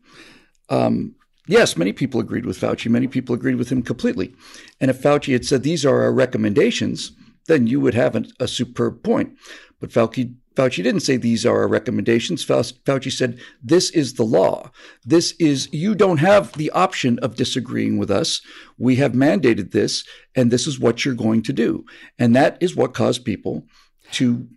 Um, 0.68 1.14
yes, 1.46 1.76
many 1.76 1.94
people 1.94 2.20
agreed 2.20 2.44
with 2.44 2.60
Fauci. 2.60 2.90
Many 2.90 3.06
people 3.06 3.34
agreed 3.34 3.56
with 3.56 3.70
him 3.70 3.82
completely. 3.82 4.34
And 4.80 4.90
if 4.90 5.00
Fauci 5.00 5.32
had 5.32 5.46
said 5.46 5.62
these 5.62 5.84
are 5.84 6.02
our 6.02 6.12
recommendations, 6.12 7.12
then 7.46 7.66
you 7.66 7.80
would 7.80 7.94
have 7.94 8.16
a, 8.16 8.24
a 8.40 8.48
superb 8.48 9.02
point. 9.02 9.36
But 9.80 9.90
Fauci 9.90 10.34
Fauci 10.54 10.82
didn't 10.82 11.00
say 11.00 11.16
these 11.16 11.44
are 11.44 11.58
our 11.58 11.68
recommendations. 11.68 12.44
Fauci 12.44 13.12
said 13.12 13.38
this 13.62 13.90
is 13.90 14.14
the 14.14 14.24
law. 14.24 14.70
This 15.04 15.32
is, 15.38 15.68
you 15.72 15.94
don't 15.94 16.18
have 16.18 16.52
the 16.52 16.70
option 16.70 17.18
of 17.20 17.34
disagreeing 17.34 17.98
with 17.98 18.10
us. 18.10 18.40
We 18.78 18.96
have 18.96 19.12
mandated 19.12 19.72
this, 19.72 20.04
and 20.34 20.50
this 20.50 20.66
is 20.66 20.78
what 20.78 21.04
you're 21.04 21.14
going 21.14 21.42
to 21.42 21.52
do. 21.52 21.84
And 22.18 22.36
that 22.36 22.56
is 22.60 22.76
what 22.76 22.94
caused 22.94 23.24
people 23.24 23.64
to. 24.12 24.48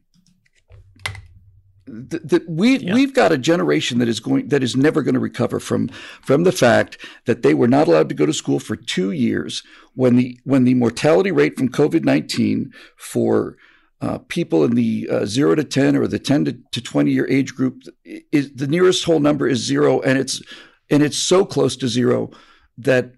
That 1.89 2.43
we 2.49 2.79
yeah. 2.79 2.93
we've 2.93 3.13
got 3.13 3.31
a 3.31 3.37
generation 3.37 3.99
that 3.99 4.09
is 4.09 4.19
going 4.19 4.49
that 4.49 4.61
is 4.61 4.75
never 4.75 5.01
going 5.01 5.13
to 5.13 5.21
recover 5.21 5.57
from 5.57 5.87
from 6.21 6.43
the 6.43 6.51
fact 6.51 6.97
that 7.25 7.43
they 7.43 7.53
were 7.53 7.69
not 7.69 7.87
allowed 7.87 8.09
to 8.09 8.15
go 8.15 8.25
to 8.25 8.33
school 8.33 8.59
for 8.59 8.75
two 8.75 9.11
years 9.11 9.63
when 9.95 10.17
the 10.17 10.37
when 10.43 10.65
the 10.65 10.73
mortality 10.73 11.31
rate 11.31 11.57
from 11.57 11.69
COVID 11.69 12.03
nineteen 12.03 12.73
for 12.97 13.55
uh, 14.01 14.19
people 14.27 14.63
in 14.63 14.75
the 14.75 15.07
uh, 15.09 15.25
zero 15.25 15.55
to 15.55 15.63
10 15.63 15.95
or 15.95 16.07
the 16.07 16.19
10 16.19 16.45
to, 16.45 16.57
to 16.71 16.81
20 16.81 17.11
year 17.11 17.27
age 17.29 17.55
group 17.55 17.81
is 18.31 18.53
the 18.53 18.67
nearest 18.67 19.03
whole 19.05 19.19
number 19.19 19.47
is 19.47 19.59
zero 19.59 20.01
and 20.01 20.19
it's 20.19 20.41
and 20.89 21.03
it's 21.03 21.17
so 21.17 21.43
close 21.45 21.75
to 21.75 21.87
zero 21.87 22.29
that 22.77 23.11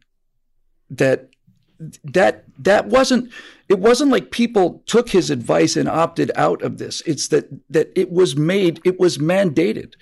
that 0.90 1.30
that 2.04 2.46
that 2.58 2.88
wasn't 2.88 3.32
it 3.68 3.80
wasn't 3.80 4.12
like 4.12 4.32
people 4.32 4.84
took 4.86 5.10
his 5.10 5.30
advice 5.30 5.76
and 5.76 5.88
opted 5.88 6.32
out 6.36 6.62
of 6.62 6.78
this. 6.78 7.02
It's 7.06 7.28
that 7.30 7.48
that 7.70 7.92
it 7.96 8.12
was 8.12 8.36
made 8.36 8.82
it 8.84 9.00
was 9.00 9.18
mandated 9.18 9.94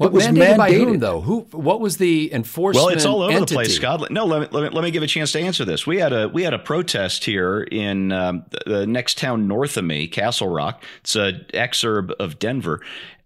what 0.00 0.12
was 0.12 0.26
mandated, 0.26 0.54
mandated, 0.54 0.56
by 0.56 0.72
whom, 0.72 0.98
though? 0.98 1.20
Who? 1.20 1.40
What 1.50 1.78
was 1.80 1.98
the 1.98 2.32
enforcement? 2.32 2.86
Well, 2.86 2.94
it's 2.94 3.04
all 3.04 3.20
over 3.20 3.32
entity? 3.32 3.50
the 3.50 3.54
place, 3.54 3.76
Scott. 3.76 4.10
No, 4.10 4.24
let 4.24 4.40
me, 4.40 4.48
let 4.50 4.62
me, 4.62 4.74
let 4.74 4.82
me 4.82 4.90
give 4.90 5.02
a 5.02 5.06
chance 5.06 5.32
to 5.32 5.40
answer 5.40 5.66
this. 5.66 5.86
We 5.86 5.98
had 5.98 6.14
a 6.14 6.26
we 6.26 6.42
had 6.42 6.54
a 6.54 6.58
protest 6.58 7.24
here 7.24 7.60
in 7.60 8.10
um, 8.10 8.46
the 8.64 8.86
next 8.86 9.18
town 9.18 9.46
north 9.46 9.76
of 9.76 9.84
me, 9.84 10.08
Castle 10.08 10.48
Rock. 10.48 10.82
It's 11.02 11.16
an 11.16 11.44
exurb 11.52 12.12
of 12.12 12.38
Denver, 12.38 12.80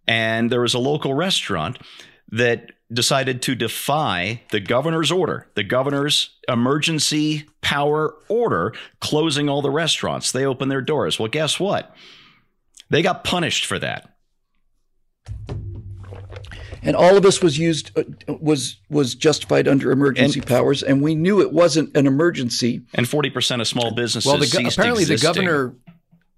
and 0.09 0.51
there 0.51 0.63
was 0.63 0.75
a 0.75 0.81
local 0.81 1.15
restaurant 1.15 1.79
that 2.33 2.73
decided 2.93 3.41
to 3.43 3.55
defy 3.55 4.43
the 4.51 4.59
governor's 4.59 5.13
order, 5.13 5.47
the 5.55 5.63
governor's 5.63 6.31
emergency 6.49 7.47
power 7.61 8.17
order 8.29 8.75
closing 8.99 9.49
all 9.49 9.63
the 9.63 9.71
restaurants. 9.71 10.33
They 10.33 10.45
opened 10.45 10.73
their 10.73 10.83
doors. 10.83 11.21
Well, 11.21 11.29
guess 11.29 11.61
what? 11.61 11.95
They 12.91 13.01
got 13.01 13.23
punished 13.23 13.65
for 13.65 13.79
that. 13.79 14.11
And 16.85 16.95
all 16.97 17.17
of 17.17 17.23
this 17.23 17.43
was 17.43 17.59
used 17.59 17.91
uh, 17.99 18.05
was 18.41 18.77
was 18.91 19.15
justified 19.15 19.67
under 19.67 19.91
emergency 19.91 20.41
And- 20.41 20.47
powers, 20.49 20.83
and 20.83 21.03
we 21.03 21.15
knew 21.15 21.41
it 21.41 21.53
wasn't 21.53 21.97
an 21.97 22.07
emergency. 22.07 22.83
And 22.95 23.07
40% 23.07 23.61
of 23.61 23.67
small 23.67 23.95
businesses 23.95 24.31
Well, 24.31 24.39
the, 24.39 24.69
apparently 24.71 25.05
the 25.05 25.17
governor, 25.17 25.75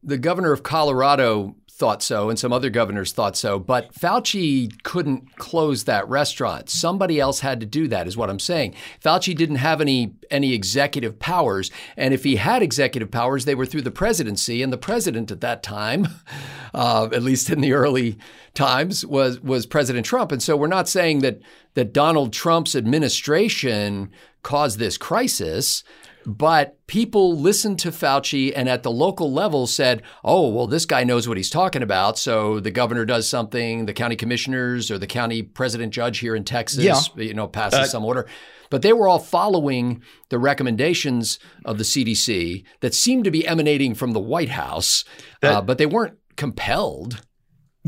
the 0.03 0.19
governor 0.19 0.53
of 0.53 0.62
Colorado 0.62 1.57
thought 1.76 2.02
so, 2.02 2.30
and 2.30 2.38
some 2.38 2.54
other 2.54 2.71
governors 2.71 3.12
thought 3.12 3.37
so. 3.37 3.59
But 3.59 3.92
Fauci 3.92 4.83
couldn't 4.83 5.37
close 5.37 5.85
that 5.85 6.09
restaurant. 6.09 6.71
Somebody 6.71 7.21
else 7.21 7.40
had 7.40 7.61
to 7.61 7.66
do 7.66 7.87
that, 7.88 8.09
is 8.09 8.16
what 8.16 8.30
I'm 8.30 8.38
saying. 8.38 8.75
Fauci 9.04 9.37
didn't 9.37 9.56
have 9.56 9.83
any 9.83 10.14
any 10.30 10.54
executive 10.54 11.18
powers, 11.18 11.71
and 11.97 12.14
if 12.14 12.25
he 12.25 12.37
had 12.37 12.62
executive 12.62 13.11
powers, 13.11 13.45
they 13.45 13.54
were 13.54 13.66
through 13.66 13.83
the 13.83 13.90
presidency, 13.90 14.62
and 14.62 14.73
the 14.73 14.78
president 14.78 15.30
at 15.30 15.42
that 15.42 15.62
time, 15.62 16.09
uh, 16.75 17.09
at 17.12 17.23
least 17.23 17.50
in 17.50 17.61
the 17.61 17.75
early 17.75 18.16
times, 18.54 19.04
was 19.04 19.38
was 19.40 19.66
President 19.66 20.06
Trump. 20.06 20.33
And 20.33 20.42
so 20.42 20.56
we're 20.56 20.68
not 20.68 20.88
saying 20.88 21.18
that 21.21 21.40
that 21.75 21.92
Donald 21.92 22.33
Trump's 22.33 22.75
administration 22.75 24.11
caused 24.42 24.78
this 24.78 24.97
crisis. 24.97 25.85
But 26.26 26.85
people 26.88 27.38
listened 27.38 27.78
to 27.80 27.90
Fauci 27.92 28.52
and 28.54 28.68
at 28.68 28.83
the 28.83 28.90
local 28.90 29.33
level 29.33 29.66
said, 29.68 30.02
oh, 30.25 30.49
well, 30.49 30.66
this 30.66 30.85
guy 30.85 31.04
knows 31.04 31.28
what 31.28 31.37
he's 31.37 31.50
talking 31.50 31.83
about. 31.83 32.18
So 32.18 32.59
the 32.59 32.73
governor 32.73 33.04
does 33.04 33.28
something, 33.28 33.87
the 33.87 33.92
county 33.92 34.16
commissioners 34.16 34.90
or 34.90 34.99
the 34.99 35.06
county 35.06 35.42
president 35.42 35.92
judge 35.95 36.18
here 36.18 36.35
in 36.35 36.42
Texas, 36.42 36.83
Yeah. 36.85 37.00
you 37.16 37.33
know, 37.35 37.47
passes 37.47 37.78
Uh, 37.78 37.85
some 37.87 38.04
order. 38.04 38.26
But 38.71 38.83
they 38.83 38.92
were 38.92 39.06
all 39.06 39.21
following 39.21 40.02
the 40.28 40.40
recommendations 40.40 41.38
of 41.64 41.78
the 41.78 41.85
CDC 41.85 42.64
that 42.80 42.95
seemed 42.95 43.23
to 43.25 43.30
be 43.30 43.47
emanating 43.47 43.95
from 43.95 44.12
the 44.12 44.18
White 44.21 44.49
House, 44.50 45.04
That- 45.42 45.52
uh, 45.52 45.61
but 45.62 45.78
they 45.78 45.87
weren't 45.87 46.14
compelled. 46.37 47.23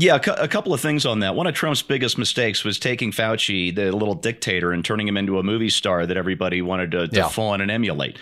Yeah, 0.01 0.15
a, 0.15 0.19
cou- 0.21 0.31
a 0.37 0.47
couple 0.47 0.73
of 0.73 0.79
things 0.79 1.05
on 1.05 1.19
that. 1.19 1.35
One 1.35 1.45
of 1.45 1.53
Trump's 1.53 1.81
biggest 1.81 2.17
mistakes 2.17 2.63
was 2.63 2.79
taking 2.79 3.11
Fauci, 3.11 3.75
the 3.75 3.91
little 3.91 4.15
dictator, 4.15 4.71
and 4.71 4.83
turning 4.85 5.05
him 5.09 5.17
into 5.17 5.39
a 5.39 5.43
movie 5.43 5.69
star 5.69 6.05
that 6.05 6.15
everybody 6.15 6.61
wanted 6.61 6.91
to, 6.91 7.07
to 7.09 7.15
Yeah. 7.17 7.27
fawn 7.27 7.59
and 7.59 7.69
emulate. 7.69 8.17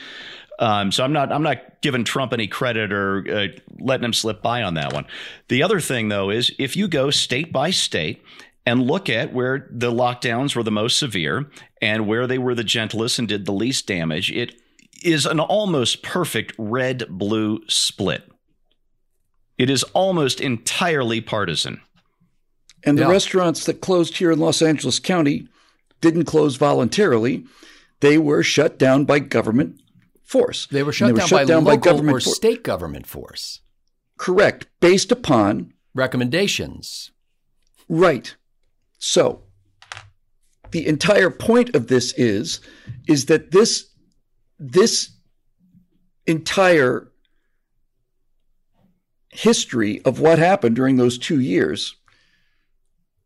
Um, 0.58 0.92
so 0.92 1.04
I'm 1.04 1.14
not 1.14 1.32
I'm 1.32 1.44
not 1.44 1.82
giving 1.82 2.04
Trump 2.04 2.34
any 2.34 2.48
credit 2.48 2.92
or 2.92 3.24
uh, 3.32 3.48
letting 3.78 4.06
him 4.06 4.14
slip 4.14 4.42
by 4.42 4.64
on 4.64 4.74
that 4.74 4.92
one. 4.92 5.06
The 5.50 5.62
other 5.62 5.80
thing 5.80 6.10
though 6.10 6.32
is 6.32 6.52
if 6.58 6.76
you 6.76 6.88
go 6.88 7.12
state 7.12 7.54
by 7.54 7.70
state 7.70 8.24
and 8.66 8.82
look 8.82 9.08
at 9.08 9.32
where 9.32 9.68
the 9.70 9.92
lockdowns 9.92 10.56
were 10.56 10.64
the 10.64 10.72
most 10.72 10.98
severe 10.98 11.46
and 11.80 12.08
where 12.08 12.26
they 12.26 12.40
were 12.40 12.56
the 12.56 12.64
gentlest 12.64 13.20
and 13.20 13.28
did 13.28 13.46
the 13.46 13.54
least 13.54 13.86
damage, 13.86 14.32
it 14.32 14.56
is 15.04 15.28
an 15.28 15.40
almost 15.40 16.02
perfect 16.02 16.54
red 16.58 17.06
blue 17.08 17.62
split. 17.68 18.28
It 19.58 19.70
is 19.70 19.84
almost 19.94 20.40
entirely 20.40 21.22
partisan. 21.22 21.82
And 22.84 22.98
the 22.98 23.04
Yeah. 23.04 23.10
restaurants 23.10 23.66
that 23.66 23.82
closed 23.82 24.18
here 24.18 24.32
in 24.32 24.40
Los 24.40 24.62
Angeles 24.62 25.00
County 25.00 25.48
didn't 26.00 26.26
close 26.26 26.56
voluntarily; 26.58 27.44
they 28.02 28.18
were 28.18 28.44
shut 28.44 28.78
down 28.78 29.06
by 29.06 29.20
government 29.20 29.82
force. 30.24 30.68
They 30.68 30.84
were 30.84 30.94
And 31.02 31.20
shut 31.22 31.48
down 31.48 31.64
by 31.64 31.72
local 31.72 31.92
government 31.92 32.18
or 32.18 32.22
for- 32.22 32.30
state 32.30 32.64
government 32.64 33.08
force. 33.08 33.62
Correct, 34.18 34.68
based 34.80 35.12
upon 35.12 35.74
Recommendations. 35.96 37.10
Right. 37.90 38.36
So 39.00 39.42
the 40.70 40.86
entire 40.86 41.32
point 41.32 41.76
of 41.76 41.88
this 41.88 42.14
is 42.14 42.60
is 43.08 43.26
that 43.26 43.50
this 43.52 43.88
this 44.60 45.10
entire 46.28 47.12
history 49.30 50.02
of 50.04 50.20
what 50.20 50.40
happened 50.40 50.76
during 50.76 50.96
those 50.96 51.18
2 51.18 51.40
years 51.40 51.96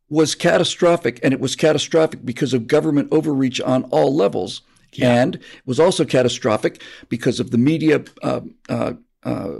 was 0.09 0.35
catastrophic 0.35 1.19
and 1.23 1.33
it 1.33 1.39
was 1.39 1.55
catastrophic 1.55 2.25
because 2.25 2.53
of 2.53 2.67
government 2.67 3.07
overreach 3.11 3.61
on 3.61 3.83
all 3.85 4.13
levels. 4.13 4.61
And 5.01 5.35
it 5.35 5.41
was 5.65 5.79
also 5.79 6.03
catastrophic 6.03 6.81
because 7.07 7.39
of 7.39 7.51
the 7.51 7.57
media 7.57 8.03
uh, 8.21 8.41
uh, 8.67 8.93
uh, 9.23 9.51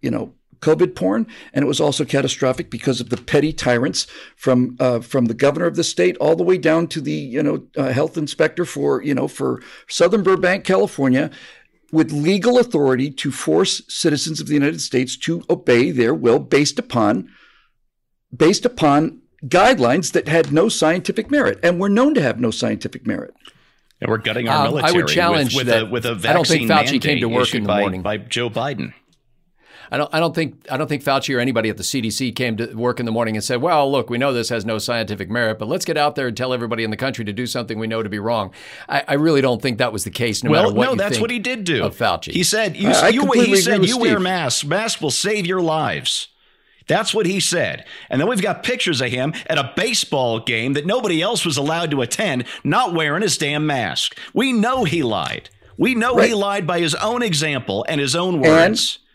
you 0.00 0.10
know 0.10 0.32
COVID 0.60 0.94
porn, 0.94 1.26
and 1.52 1.62
it 1.62 1.68
was 1.68 1.80
also 1.80 2.04
catastrophic 2.04 2.70
because 2.70 3.00
of 3.00 3.08
the 3.08 3.16
petty 3.16 3.52
tyrants 3.52 4.06
from 4.36 4.76
uh, 4.78 5.00
from 5.00 5.26
the 5.26 5.34
governor 5.34 5.66
of 5.66 5.76
the 5.76 5.84
state 5.84 6.16
all 6.18 6.36
the 6.36 6.42
way 6.42 6.58
down 6.58 6.86
to 6.88 7.00
the 7.00 7.12
you 7.12 7.42
know 7.42 7.66
uh, 7.76 7.92
health 7.92 8.16
inspector 8.16 8.64
for 8.64 9.02
you 9.02 9.14
know 9.14 9.26
for 9.28 9.62
Southern 9.88 10.22
Burbank, 10.22 10.64
California, 10.64 11.30
with 11.92 12.12
legal 12.12 12.58
authority 12.58 13.10
to 13.10 13.30
force 13.32 13.82
citizens 13.88 14.40
of 14.40 14.46
the 14.46 14.54
United 14.54 14.80
States 14.80 15.16
to 15.18 15.42
obey 15.50 15.90
their 15.90 16.14
will 16.14 16.38
based 16.38 16.78
upon 16.78 17.28
based 18.36 18.64
upon 18.64 19.20
guidelines 19.46 20.12
that 20.12 20.28
had 20.28 20.52
no 20.52 20.68
scientific 20.68 21.30
merit 21.30 21.58
and 21.62 21.80
were 21.80 21.88
known 21.88 22.14
to 22.14 22.22
have 22.22 22.38
no 22.38 22.50
scientific 22.50 23.06
merit. 23.06 23.34
And 24.00 24.10
we're 24.10 24.18
gutting 24.18 24.48
our 24.48 24.56
Um, 24.56 24.62
I 24.62 24.68
military 24.68 25.02
would 25.02 25.08
challenge 25.12 25.54
with, 25.54 25.66
with 25.66 25.74
that- 25.74 25.82
a 25.82 25.86
with 25.90 26.06
a 26.06 26.10
I 26.10 26.14
vaccine 26.14 26.34
don't 26.34 26.46
think 26.46 26.62
Fauci 26.64 26.68
mandate 26.68 27.02
came 27.02 27.20
to 27.20 27.28
work 27.28 27.42
issued 27.42 27.56
in 27.58 27.62
the 27.64 27.68
by, 27.68 27.80
morning. 27.80 28.02
by 28.02 28.16
Joe 28.18 28.48
Biden. 28.50 28.92
I 29.90 29.96
don't, 29.96 30.14
I 30.14 30.20
don't 30.20 30.34
think 30.34 30.66
I 30.70 30.76
don't 30.76 30.86
think 30.86 31.02
Fauci 31.02 31.34
or 31.36 31.40
anybody 31.40 31.68
at 31.68 31.76
the 31.76 31.82
CDC 31.82 32.34
came 32.36 32.56
to 32.56 32.74
work 32.74 33.00
in 33.00 33.06
the 33.06 33.12
morning 33.12 33.36
and 33.36 33.42
said, 33.44 33.60
"Well, 33.60 33.90
look, 33.90 34.08
we 34.08 34.18
know 34.18 34.32
this 34.32 34.48
has 34.50 34.64
no 34.64 34.78
scientific 34.78 35.28
merit, 35.28 35.58
but 35.58 35.68
let's 35.68 35.84
get 35.84 35.96
out 35.96 36.14
there 36.14 36.28
and 36.28 36.36
tell 36.36 36.52
everybody 36.52 36.84
in 36.84 36.90
the 36.90 36.96
country 36.96 37.24
to 37.24 37.32
do 37.32 37.46
something 37.46 37.78
we 37.78 37.86
know 37.86 38.02
to 38.02 38.08
be 38.08 38.18
wrong." 38.18 38.52
I, 38.88 39.02
I 39.08 39.14
really 39.14 39.40
don't 39.40 39.60
think 39.60 39.78
that 39.78 39.92
was 39.92 40.04
the 40.04 40.10
case. 40.10 40.44
No 40.44 40.50
well, 40.50 40.62
matter 40.64 40.74
what 40.74 40.84
no, 40.84 40.90
you 40.92 40.96
that's 40.98 41.12
think 41.12 41.22
what 41.22 41.30
he 41.30 41.38
did 41.38 41.64
do. 41.64 41.84
of 41.84 41.96
Fauci. 41.96 42.32
He 42.32 42.44
said, 42.44 42.76
"You, 42.76 42.90
I- 42.90 43.06
I 43.06 43.08
you 43.08 43.30
he 43.32 43.56
said 43.56 43.80
with 43.80 43.88
you 43.88 43.98
wear 43.98 44.20
masks. 44.20 44.64
Masks 44.64 45.00
will 45.00 45.10
save 45.10 45.46
your 45.46 45.60
lives." 45.60 46.28
That's 46.86 47.14
what 47.14 47.26
he 47.26 47.38
said. 47.38 47.84
And 48.08 48.20
then 48.20 48.28
we've 48.28 48.42
got 48.42 48.64
pictures 48.64 49.00
of 49.00 49.10
him 49.10 49.32
at 49.46 49.58
a 49.58 49.72
baseball 49.76 50.40
game 50.40 50.72
that 50.72 50.86
nobody 50.86 51.22
else 51.22 51.44
was 51.44 51.56
allowed 51.56 51.92
to 51.92 52.02
attend, 52.02 52.46
not 52.64 52.92
wearing 52.92 53.22
his 53.22 53.38
damn 53.38 53.64
mask. 53.64 54.18
We 54.34 54.52
know 54.52 54.82
he 54.82 55.04
lied. 55.04 55.50
We 55.78 55.94
know 55.94 56.16
he 56.18 56.34
lied 56.34 56.66
by 56.66 56.80
his 56.80 56.96
own 56.96 57.22
example 57.22 57.86
and 57.88 58.00
his 58.00 58.16
own 58.16 58.40
words. 58.40 58.98
And 58.98 59.09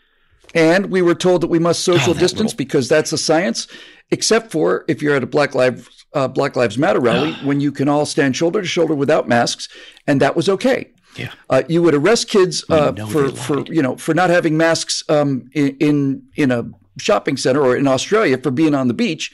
we 0.90 1.02
were 1.02 1.14
told 1.14 1.40
that 1.42 1.48
we 1.48 1.58
must 1.58 1.80
social 1.84 2.12
Oh, 2.14 2.18
distance 2.18 2.52
little- 2.52 2.56
because 2.56 2.88
that's 2.88 3.12
a 3.12 3.18
science, 3.18 3.68
except 4.10 4.50
for 4.50 4.84
if 4.88 5.02
you're 5.02 5.14
at 5.14 5.22
a 5.22 5.26
Black 5.26 5.54
Lives 5.54 5.88
uh, 6.14 6.28
Black 6.28 6.56
Lives 6.56 6.78
Matter 6.78 7.00
rally 7.00 7.32
when 7.44 7.60
you 7.60 7.70
can 7.72 7.88
all 7.88 8.06
stand 8.06 8.34
shoulder 8.36 8.62
to 8.62 8.66
shoulder 8.66 8.94
without 8.94 9.28
masks, 9.28 9.68
and 10.06 10.20
that 10.20 10.34
was 10.34 10.48
okay. 10.48 10.90
Yeah. 11.16 11.32
Uh, 11.50 11.62
you 11.68 11.82
would 11.82 11.94
arrest 11.94 12.28
kids 12.28 12.64
uh, 12.70 12.92
for 13.06 13.30
for 13.30 13.60
you 13.72 13.82
know 13.82 13.96
for 13.96 14.14
not 14.14 14.30
having 14.30 14.56
masks 14.56 15.02
um, 15.08 15.48
in, 15.52 15.76
in 15.78 16.22
in 16.36 16.50
a 16.50 16.64
shopping 16.98 17.36
center 17.36 17.60
or 17.60 17.76
in 17.76 17.86
Australia 17.86 18.38
for 18.38 18.50
being 18.50 18.74
on 18.74 18.88
the 18.88 18.94
beach, 18.94 19.32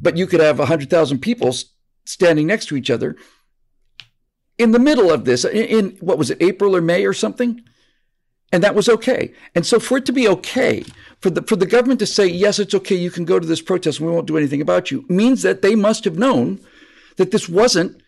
but 0.00 0.16
you 0.16 0.26
could 0.26 0.40
have 0.40 0.58
hundred 0.58 0.90
thousand 0.90 1.18
people 1.20 1.54
standing 2.04 2.46
next 2.46 2.66
to 2.66 2.76
each 2.76 2.90
other 2.90 3.16
in 4.58 4.72
the 4.72 4.78
middle 4.78 5.10
of 5.10 5.24
this 5.24 5.44
in, 5.44 5.64
in 5.64 5.90
what 6.00 6.18
was 6.18 6.30
it 6.30 6.38
April 6.40 6.76
or 6.76 6.80
May 6.80 7.04
or 7.04 7.12
something 7.12 7.60
and 8.52 8.62
that 8.62 8.74
was 8.74 8.88
okay. 8.88 9.32
And 9.54 9.64
so 9.64 9.78
for 9.78 9.98
it 9.98 10.06
to 10.06 10.12
be 10.12 10.28
okay, 10.28 10.84
for 11.20 11.30
the 11.30 11.42
for 11.42 11.56
the 11.56 11.66
government 11.66 12.00
to 12.00 12.06
say 12.06 12.26
yes, 12.26 12.58
it's 12.58 12.74
okay, 12.74 12.96
you 12.96 13.10
can 13.10 13.24
go 13.24 13.38
to 13.38 13.46
this 13.46 13.62
protest, 13.62 14.00
we 14.00 14.10
won't 14.10 14.26
do 14.26 14.36
anything 14.36 14.60
about 14.60 14.90
you, 14.90 15.04
means 15.08 15.42
that 15.42 15.62
they 15.62 15.74
must 15.74 16.04
have 16.04 16.18
known 16.18 16.60
that 17.16 17.30
this 17.30 17.48
wasn't 17.48 18.02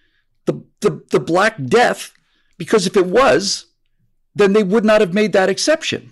the 0.47 0.65
the, 0.81 1.03
the 1.11 1.21
Black 1.21 1.63
Death, 1.65 2.13
because 2.59 2.87
if 2.87 2.97
it 2.97 3.07
was, 3.07 3.67
then 4.35 4.53
they 4.53 4.63
would 4.63 4.85
not 4.85 5.01
have 5.01 5.15
made 5.15 5.33
that 5.33 5.49
exception. 5.49 6.11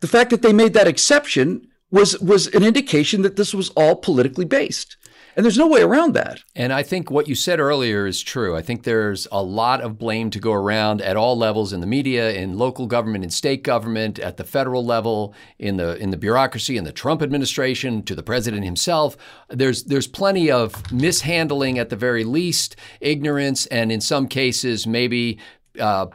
The 0.00 0.08
fact 0.08 0.30
that 0.30 0.42
they 0.42 0.52
made 0.52 0.72
that 0.74 0.88
exception 0.88 1.68
was 1.90 2.18
was 2.20 2.48
an 2.48 2.64
indication 2.64 3.22
that 3.22 3.36
this 3.36 3.54
was 3.54 3.68
all 3.70 3.94
politically 3.96 4.44
based, 4.46 4.96
and 5.36 5.44
there's 5.44 5.58
no 5.58 5.66
way 5.66 5.82
around 5.82 6.14
that. 6.14 6.42
And 6.54 6.72
I 6.72 6.82
think 6.82 7.10
what 7.10 7.28
you 7.28 7.34
said 7.34 7.60
earlier 7.60 8.06
is 8.06 8.22
true. 8.22 8.56
I 8.56 8.62
think 8.62 8.82
there's 8.82 9.26
a 9.32 9.42
lot 9.42 9.80
of 9.80 9.98
blame 9.98 10.30
to 10.30 10.38
go 10.38 10.52
around 10.52 11.00
at 11.00 11.16
all 11.16 11.36
levels 11.36 11.72
in 11.72 11.80
the 11.80 11.86
media, 11.86 12.32
in 12.32 12.58
local 12.58 12.86
government, 12.86 13.24
in 13.24 13.30
state 13.30 13.62
government, 13.62 14.18
at 14.18 14.36
the 14.36 14.44
federal 14.44 14.84
level, 14.84 15.34
in 15.58 15.76
the 15.76 15.96
in 15.96 16.10
the 16.10 16.16
bureaucracy, 16.16 16.76
in 16.76 16.84
the 16.84 16.92
Trump 16.92 17.22
administration, 17.22 18.02
to 18.02 18.14
the 18.14 18.22
president 18.22 18.64
himself. 18.64 19.16
There's 19.48 19.84
there's 19.84 20.06
plenty 20.06 20.50
of 20.50 20.92
mishandling 20.92 21.78
at 21.78 21.88
the 21.88 21.96
very 21.96 22.24
least, 22.24 22.76
ignorance, 23.00 23.66
and 23.66 23.90
in 23.90 24.00
some 24.00 24.28
cases 24.28 24.86
maybe. 24.86 25.38
Uh, 25.78 26.06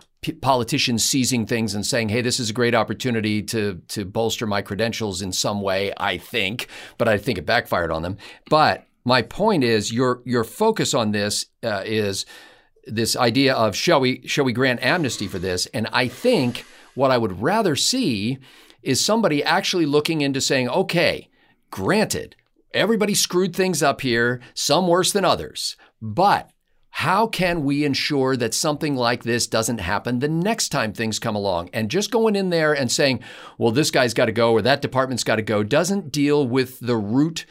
Politicians 0.42 1.06
seizing 1.06 1.46
things 1.46 1.74
and 1.74 1.86
saying, 1.86 2.10
"Hey, 2.10 2.22
this 2.22 2.40
is 2.40 2.50
a 2.50 2.54
great 2.54 2.76
opportunity 2.76 3.42
to 3.44 3.82
to 3.90 4.04
bolster 4.04 4.46
my 4.46 4.62
credentials 4.62 5.22
in 5.22 5.32
some 5.32 5.62
way." 5.62 5.94
I 5.96 6.18
think, 6.18 6.68
but 6.98 7.08
I 7.08 7.18
think 7.18 7.38
it 7.38 7.46
backfired 7.46 7.92
on 7.92 8.02
them. 8.02 8.18
But 8.50 8.88
my 9.08 9.22
point 9.22 9.64
is, 9.64 9.94
your 9.94 10.22
your 10.26 10.44
focus 10.44 10.94
on 10.94 11.14
this 11.14 11.46
uh, 11.64 11.82
is 11.86 12.26
this 12.84 13.16
idea 13.16 13.56
of 13.56 13.74
shall 13.74 14.02
we 14.02 14.28
shall 14.28 14.44
we 14.44 14.52
grant 14.52 14.84
amnesty 14.84 15.28
for 15.28 15.40
this? 15.40 15.66
And 15.68 15.88
I 15.94 16.10
think 16.10 16.66
what 16.94 17.10
I 17.10 17.18
would 17.18 17.42
rather 17.42 17.78
see 17.78 18.38
is 18.84 19.00
somebody 19.00 19.42
actually 19.42 19.86
looking 19.86 20.20
into 20.20 20.42
saying, 20.42 20.68
okay, 20.68 21.30
granted, 21.72 22.36
everybody 22.74 23.14
screwed 23.14 23.56
things 23.56 23.82
up 23.82 24.02
here, 24.02 24.42
some 24.54 24.88
worse 24.88 25.14
than 25.14 25.24
others. 25.24 25.78
But 26.02 26.50
how 26.90 27.28
can 27.28 27.64
we 27.64 27.86
ensure 27.86 28.36
that 28.36 28.54
something 28.54 28.98
like 28.98 29.24
this 29.24 29.48
doesn't 29.48 29.78
happen 29.80 30.20
the 30.20 30.28
next 30.28 30.68
time 30.68 30.92
things 30.92 31.18
come 31.18 31.36
along? 31.36 31.70
And 31.72 31.90
just 31.90 32.12
going 32.12 32.36
in 32.36 32.50
there 32.50 32.74
and 32.74 32.92
saying, 32.92 33.22
well, 33.58 33.72
this 33.72 33.90
guy's 33.90 34.14
got 34.14 34.26
to 34.26 34.34
go 34.34 34.52
or 34.52 34.62
that 34.64 34.82
department's 34.82 35.24
got 35.24 35.38
to 35.38 35.42
go 35.42 35.64
doesn't 35.64 36.12
deal 36.12 36.46
with 36.46 36.82
the 36.82 36.98
root 36.98 37.46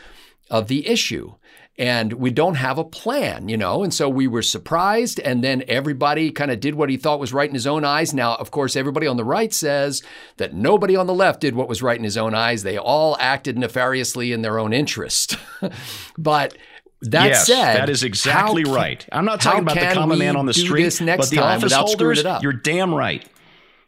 of 0.51 0.69
the 0.69 0.87
issue. 0.87 1.35
And 1.79 2.15
we 2.15 2.31
don't 2.31 2.55
have 2.55 2.79
a 2.79 2.85
plan, 2.85 3.51
you 3.51 3.57
know? 3.59 3.83
And 3.83 3.93
so 3.93 4.09
we 4.09 4.27
were 4.27 4.41
surprised. 4.41 5.21
And 5.21 5.45
then 5.45 5.63
everybody 5.69 6.31
kind 6.31 6.51
of 6.51 6.59
did 6.59 6.75
what 6.75 6.89
he 6.89 6.97
thought 6.97 7.21
was 7.21 7.35
right 7.35 7.49
in 7.49 7.55
his 7.55 7.67
own 7.67 7.85
eyes. 7.85 8.15
Now, 8.15 8.35
of 8.37 8.51
course, 8.51 8.77
everybody 8.77 9.07
on 9.07 9.19
the 9.19 9.25
right 9.25 9.53
says 9.53 10.03
that 10.39 10.55
nobody 10.55 10.97
on 10.97 11.07
the 11.07 11.13
left 11.13 11.41
did 11.41 11.55
what 11.55 11.69
was 11.69 11.83
right 11.83 11.99
in 11.99 12.05
his 12.05 12.17
own 12.17 12.35
eyes. 12.35 12.63
They 12.63 12.79
all 12.79 13.17
acted 13.21 13.59
nefariously 13.59 14.33
in 14.33 14.41
their 14.41 14.59
own 14.59 14.73
interest. 14.73 15.37
but 16.19 16.57
that 17.03 17.27
yes, 17.27 17.47
said, 17.47 17.77
that 17.77 17.91
is 17.91 18.03
exactly 18.03 18.65
how, 18.65 18.75
right. 18.75 19.07
I'm 19.13 19.27
not 19.27 19.43
talking 19.43 19.61
about 19.61 19.75
the 19.79 19.93
common 19.93 20.19
man 20.19 20.37
on 20.37 20.47
the 20.47 20.55
street, 20.55 20.99
but 20.99 21.29
the 21.29 21.41
office 21.41 21.75
holders. 21.75 22.25
You're 22.41 22.55
damn 22.55 22.95
right. 22.95 23.29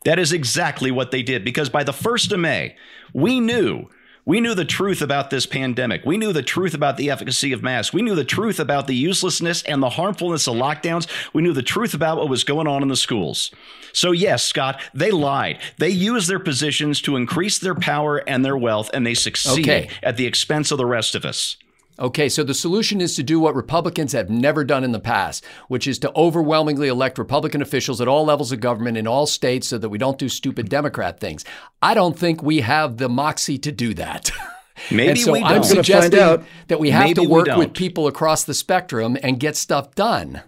That 0.04 0.18
is 0.18 0.32
exactly 0.32 0.90
what 0.90 1.10
they 1.10 1.22
did 1.22 1.44
because 1.44 1.70
by 1.70 1.84
the 1.84 1.92
1st 1.92 2.32
of 2.32 2.40
May, 2.40 2.76
we 3.12 3.40
knew 3.40 3.88
we 4.28 4.42
knew 4.42 4.54
the 4.54 4.66
truth 4.66 5.00
about 5.00 5.30
this 5.30 5.46
pandemic. 5.46 6.04
We 6.04 6.18
knew 6.18 6.34
the 6.34 6.42
truth 6.42 6.74
about 6.74 6.98
the 6.98 7.08
efficacy 7.08 7.50
of 7.54 7.62
masks. 7.62 7.94
We 7.94 8.02
knew 8.02 8.14
the 8.14 8.26
truth 8.26 8.60
about 8.60 8.86
the 8.86 8.94
uselessness 8.94 9.62
and 9.62 9.82
the 9.82 9.88
harmfulness 9.88 10.46
of 10.46 10.56
lockdowns. 10.56 11.08
We 11.32 11.40
knew 11.40 11.54
the 11.54 11.62
truth 11.62 11.94
about 11.94 12.18
what 12.18 12.28
was 12.28 12.44
going 12.44 12.66
on 12.66 12.82
in 12.82 12.88
the 12.88 12.96
schools. 12.96 13.50
So, 13.94 14.12
yes, 14.12 14.44
Scott, 14.44 14.82
they 14.92 15.10
lied. 15.10 15.60
They 15.78 15.88
used 15.88 16.28
their 16.28 16.38
positions 16.38 17.00
to 17.02 17.16
increase 17.16 17.58
their 17.58 17.74
power 17.74 18.18
and 18.28 18.44
their 18.44 18.58
wealth, 18.58 18.90
and 18.92 19.06
they 19.06 19.14
succeeded 19.14 19.86
okay. 19.86 19.90
at 20.02 20.18
the 20.18 20.26
expense 20.26 20.70
of 20.70 20.76
the 20.76 20.84
rest 20.84 21.14
of 21.14 21.24
us. 21.24 21.56
Okay, 22.00 22.28
so 22.28 22.44
the 22.44 22.54
solution 22.54 23.00
is 23.00 23.16
to 23.16 23.24
do 23.24 23.40
what 23.40 23.56
Republicans 23.56 24.12
have 24.12 24.30
never 24.30 24.64
done 24.64 24.84
in 24.84 24.92
the 24.92 25.00
past, 25.00 25.44
which 25.66 25.88
is 25.88 25.98
to 25.98 26.14
overwhelmingly 26.14 26.86
elect 26.86 27.18
Republican 27.18 27.60
officials 27.60 28.00
at 28.00 28.06
all 28.06 28.24
levels 28.24 28.52
of 28.52 28.60
government 28.60 28.96
in 28.96 29.08
all 29.08 29.26
states 29.26 29.66
so 29.66 29.78
that 29.78 29.88
we 29.88 29.98
don't 29.98 30.18
do 30.18 30.28
stupid 30.28 30.68
Democrat 30.68 31.18
things. 31.18 31.44
I 31.82 31.94
don't 31.94 32.16
think 32.16 32.40
we 32.40 32.60
have 32.60 32.98
the 32.98 33.08
moxie 33.08 33.58
to 33.58 33.72
do 33.72 33.94
that. 33.94 34.30
Maybe 34.92 35.18
so 35.18 35.32
we 35.32 35.40
don't. 35.40 35.50
I'm 35.50 35.64
suggesting 35.64 36.46
that 36.68 36.78
we 36.78 36.90
have 36.90 37.14
to 37.14 37.24
work 37.24 37.48
with 37.56 37.74
people 37.74 38.06
across 38.06 38.44
the 38.44 38.54
spectrum 38.54 39.18
and 39.22 39.40
get 39.40 39.56
stuff 39.56 39.94
done. 39.96 40.42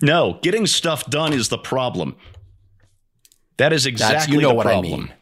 No, 0.00 0.38
getting 0.42 0.66
stuff 0.66 1.04
done 1.06 1.32
is 1.32 1.48
the 1.48 1.58
problem. 1.58 2.16
That 3.56 3.72
is 3.72 3.86
exactly 3.86 4.16
That's, 4.16 4.28
you 4.28 4.40
know 4.40 4.48
the 4.50 4.54
what 4.54 4.66
problem. 4.66 4.94
I 4.94 4.96
mean. 4.96 5.12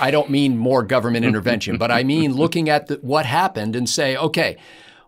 I 0.00 0.10
don't 0.10 0.30
mean 0.30 0.56
more 0.56 0.82
government 0.82 1.24
intervention, 1.24 1.78
but 1.78 1.90
I 1.90 2.02
mean 2.04 2.34
looking 2.34 2.68
at 2.68 2.88
the, 2.88 2.96
what 2.96 3.24
happened 3.26 3.74
and 3.74 3.88
say, 3.88 4.16
okay, 4.16 4.58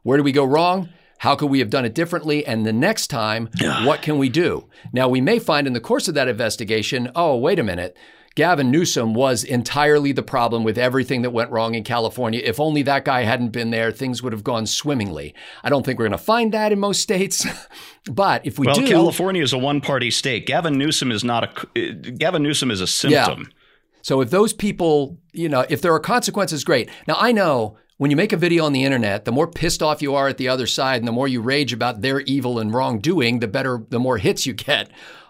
where 0.03 0.17
do 0.17 0.25
we 0.25 0.33
go 0.33 0.45
wrong? 0.45 0.89
How 1.19 1.35
could 1.35 1.51
we 1.51 1.59
have 1.59 1.71
done 1.71 1.85
it 1.85 1.95
differently? 1.95 2.47
And 2.47 2.65
the 2.65 2.73
next 2.73 3.09
time, 3.09 3.51
what 3.85 4.03
can 4.03 4.19
we 4.19 4.29
do? 4.29 4.69
Now, 4.93 5.09
we 5.09 5.21
may 5.21 5.39
find 5.39 5.67
in 5.67 5.73
the 5.73 5.81
course 5.81 6.09
of 6.09 6.15
that 6.15 6.29
investigation, 6.29 7.11
oh, 7.15 7.37
wait 7.37 7.59
a 7.59 7.65
minute. 7.65 7.97
Gavin 8.37 8.71
Newsom 8.71 9.15
was 9.15 9.43
entirely 9.43 10.13
the 10.13 10.23
problem 10.23 10.63
with 10.63 10.79
everything 10.79 11.23
that 11.23 11.31
went 11.31 11.51
wrong 11.51 11.75
in 11.75 11.83
California. 11.83 12.41
If 12.45 12.61
only 12.61 12.83
that 12.83 13.05
guy 13.05 13.25
hadn't 13.25 13.49
been 13.49 13.71
there, 13.71 13.91
things 13.91 14.23
would 14.23 14.33
have 14.33 14.45
gone 14.45 14.65
swimmingly. 14.65 15.35
I 15.65 15.71
don't 15.71 15.85
think 15.85 15.99
we're 15.99 16.05
going 16.05 16.13
to 16.13 16.25
find 16.25 16.55
that 16.55 16.71
in 16.71 16.79
most 16.79 17.01
states, 17.01 17.45
but 18.09 18.47
if 18.47 18.57
we 18.57 18.67
well, 18.67 18.77
do, 18.77 18.87
California 18.87 19.43
is 19.43 19.53
a 19.53 19.59
one-party 19.59 20.13
state. 20.13 20.47
Gavin 20.47 20.79
Newsom 20.79 21.11
is 21.11 21.25
not 21.25 21.67
a. 21.77 21.93
Gavin 21.93 22.45
Newsom 22.45 22.71
is 22.71 22.81
a 22.81 22.87
symptom. 22.87 23.41
Yeah. 23.41 23.58
So 24.03 24.21
if 24.21 24.31
those 24.31 24.53
people, 24.53 25.19
you 25.33 25.49
know, 25.49 25.65
if 25.69 25.83
there 25.83 25.93
are 25.93 26.01
consequences, 26.01 26.65
great. 26.65 26.89
Now 27.07 27.17
I 27.19 27.33
know 27.33 27.77
when 27.99 28.11
you 28.11 28.17
make 28.17 28.33
a 28.33 28.37
video 28.37 28.65
on 28.65 28.73
the 28.73 28.85
internet, 28.85 29.25
the 29.25 29.33
more 29.33 29.49
pissed 29.49 29.83
off 29.83 30.01
you 30.01 30.15
are 30.15 30.29
at 30.29 30.39
the 30.39 30.49
other 30.49 30.67
side 30.67 31.01
and 31.01 31.09
the 31.09 31.13
more 31.13 31.27
you 31.27 31.41
rage 31.41 31.73
about 31.73 32.01
their 32.01 32.21
evil 32.21 32.59
and 32.59 32.73
wrongdoing, 32.73 33.41
the 33.41 33.49
better, 33.49 33.83
the 33.91 33.99
more 33.99 34.19
hits 34.19 34.47
you 34.47 34.55
get. 34.55 34.89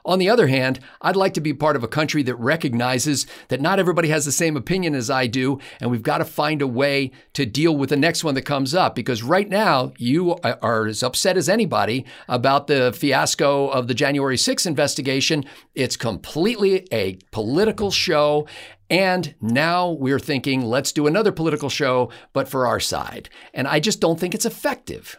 On 0.08 0.18
the 0.18 0.30
other 0.30 0.46
hand, 0.46 0.80
I'd 1.02 1.16
like 1.16 1.34
to 1.34 1.40
be 1.42 1.52
part 1.52 1.76
of 1.76 1.84
a 1.84 1.88
country 1.88 2.22
that 2.22 2.34
recognizes 2.36 3.26
that 3.48 3.60
not 3.60 3.78
everybody 3.78 4.08
has 4.08 4.24
the 4.24 4.32
same 4.32 4.56
opinion 4.56 4.94
as 4.94 5.10
I 5.10 5.26
do, 5.26 5.60
and 5.82 5.90
we've 5.90 6.02
got 6.02 6.18
to 6.18 6.24
find 6.24 6.62
a 6.62 6.66
way 6.66 7.10
to 7.34 7.44
deal 7.44 7.76
with 7.76 7.90
the 7.90 7.96
next 7.96 8.24
one 8.24 8.34
that 8.34 8.46
comes 8.46 8.74
up. 8.74 8.94
Because 8.94 9.22
right 9.22 9.46
now, 9.50 9.92
you 9.98 10.34
are 10.42 10.86
as 10.86 11.02
upset 11.02 11.36
as 11.36 11.50
anybody 11.50 12.06
about 12.26 12.68
the 12.68 12.90
fiasco 12.96 13.68
of 13.68 13.86
the 13.86 13.92
January 13.92 14.36
6th 14.36 14.66
investigation. 14.66 15.44
It's 15.74 15.98
completely 15.98 16.88
a 16.90 17.18
political 17.30 17.90
show. 17.90 18.48
And 18.88 19.34
now 19.42 19.90
we're 19.90 20.18
thinking, 20.18 20.62
let's 20.62 20.92
do 20.92 21.06
another 21.06 21.32
political 21.32 21.68
show, 21.68 22.10
but 22.32 22.48
for 22.48 22.66
our 22.66 22.80
side. 22.80 23.28
And 23.52 23.68
I 23.68 23.78
just 23.78 24.00
don't 24.00 24.18
think 24.18 24.34
it's 24.34 24.46
effective. 24.46 25.18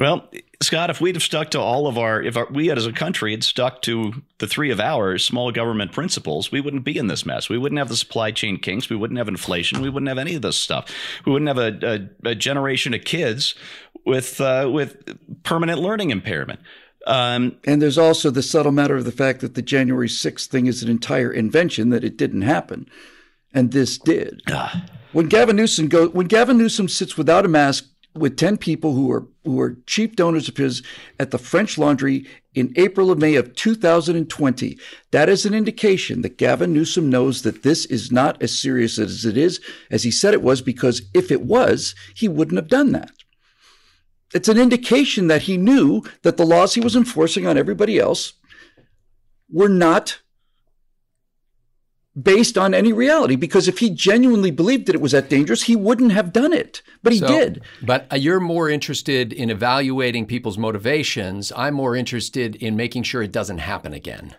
Well, 0.00 0.26
Scott, 0.62 0.88
if 0.88 0.98
we'd 1.02 1.14
have 1.14 1.22
stuck 1.22 1.50
to 1.50 1.60
all 1.60 1.86
of 1.86 1.98
our, 1.98 2.22
if 2.22 2.34
our, 2.34 2.46
we 2.50 2.68
had 2.68 2.78
as 2.78 2.86
a 2.86 2.92
country 2.92 3.32
had 3.32 3.44
stuck 3.44 3.82
to 3.82 4.14
the 4.38 4.46
three 4.46 4.70
of 4.70 4.80
ours 4.80 5.22
small 5.22 5.52
government 5.52 5.92
principles, 5.92 6.50
we 6.50 6.62
wouldn't 6.62 6.84
be 6.84 6.96
in 6.96 7.08
this 7.08 7.26
mess. 7.26 7.50
We 7.50 7.58
wouldn't 7.58 7.78
have 7.78 7.90
the 7.90 7.96
supply 7.96 8.30
chain 8.30 8.56
kinks. 8.56 8.88
We 8.88 8.96
wouldn't 8.96 9.18
have 9.18 9.28
inflation. 9.28 9.82
We 9.82 9.90
wouldn't 9.90 10.08
have 10.08 10.16
any 10.16 10.34
of 10.34 10.40
this 10.40 10.56
stuff. 10.56 10.90
We 11.26 11.32
wouldn't 11.32 11.48
have 11.48 11.58
a, 11.58 12.08
a, 12.24 12.30
a 12.30 12.34
generation 12.34 12.94
of 12.94 13.04
kids 13.04 13.54
with 14.06 14.40
uh, 14.40 14.70
with 14.72 15.18
permanent 15.42 15.80
learning 15.80 16.08
impairment. 16.08 16.60
Um, 17.06 17.58
and 17.64 17.82
there's 17.82 17.98
also 17.98 18.30
the 18.30 18.42
subtle 18.42 18.72
matter 18.72 18.96
of 18.96 19.04
the 19.04 19.12
fact 19.12 19.40
that 19.40 19.54
the 19.54 19.62
January 19.62 20.08
6th 20.08 20.46
thing 20.46 20.66
is 20.66 20.82
an 20.82 20.88
entire 20.88 21.30
invention 21.30 21.90
that 21.90 22.04
it 22.04 22.16
didn't 22.16 22.42
happen, 22.42 22.88
and 23.52 23.72
this 23.72 23.98
did. 23.98 24.40
Uh, 24.50 24.80
when 25.12 25.26
Gavin 25.26 25.56
Newsom 25.56 25.88
go, 25.88 26.08
when 26.08 26.26
Gavin 26.26 26.56
Newsom 26.56 26.88
sits 26.88 27.18
without 27.18 27.44
a 27.44 27.48
mask 27.48 27.84
with 28.14 28.36
10 28.36 28.56
people 28.56 28.94
who 28.94 29.06
were 29.06 29.26
who 29.44 29.60
are 29.60 29.76
chief 29.86 30.16
donors 30.16 30.48
of 30.48 30.56
his 30.56 30.82
at 31.18 31.30
the 31.30 31.38
French 31.38 31.78
Laundry 31.78 32.26
in 32.54 32.72
April 32.76 33.10
of 33.10 33.18
May 33.18 33.36
of 33.36 33.54
2020. 33.54 34.78
That 35.12 35.28
is 35.28 35.46
an 35.46 35.54
indication 35.54 36.22
that 36.22 36.36
Gavin 36.36 36.72
Newsom 36.72 37.08
knows 37.08 37.42
that 37.42 37.62
this 37.62 37.86
is 37.86 38.10
not 38.10 38.42
as 38.42 38.58
serious 38.58 38.98
as 38.98 39.24
it 39.24 39.36
is 39.36 39.60
as 39.90 40.02
he 40.02 40.10
said 40.10 40.34
it 40.34 40.42
was 40.42 40.60
because 40.60 41.02
if 41.14 41.30
it 41.30 41.42
was, 41.42 41.94
he 42.14 42.28
wouldn't 42.28 42.58
have 42.58 42.68
done 42.68 42.92
that. 42.92 43.12
It's 44.34 44.48
an 44.48 44.58
indication 44.58 45.28
that 45.28 45.42
he 45.42 45.56
knew 45.56 46.02
that 46.22 46.36
the 46.36 46.46
laws 46.46 46.74
he 46.74 46.80
was 46.80 46.96
enforcing 46.96 47.46
on 47.46 47.58
everybody 47.58 47.98
else 47.98 48.34
were 49.50 49.68
not 49.68 50.20
based 52.20 52.58
on 52.58 52.74
any 52.74 52.92
reality 52.92 53.36
because 53.36 53.68
if 53.68 53.78
he 53.78 53.90
genuinely 53.90 54.50
believed 54.50 54.86
that 54.86 54.94
it 54.94 55.00
was 55.00 55.12
that 55.12 55.28
dangerous, 55.28 55.64
he 55.64 55.76
wouldn't 55.76 56.12
have 56.12 56.32
done 56.32 56.52
it. 56.52 56.82
But 57.02 57.12
he 57.12 57.20
so, 57.20 57.28
did. 57.28 57.62
But 57.82 58.06
uh, 58.12 58.16
you're 58.16 58.40
more 58.40 58.68
interested 58.68 59.32
in 59.32 59.50
evaluating 59.50 60.26
people's 60.26 60.58
motivations. 60.58 61.52
I'm 61.56 61.74
more 61.74 61.96
interested 61.96 62.56
in 62.56 62.76
making 62.76 63.04
sure 63.04 63.22
it 63.22 63.32
doesn't 63.32 63.58
happen 63.58 63.92
again. 63.92 64.34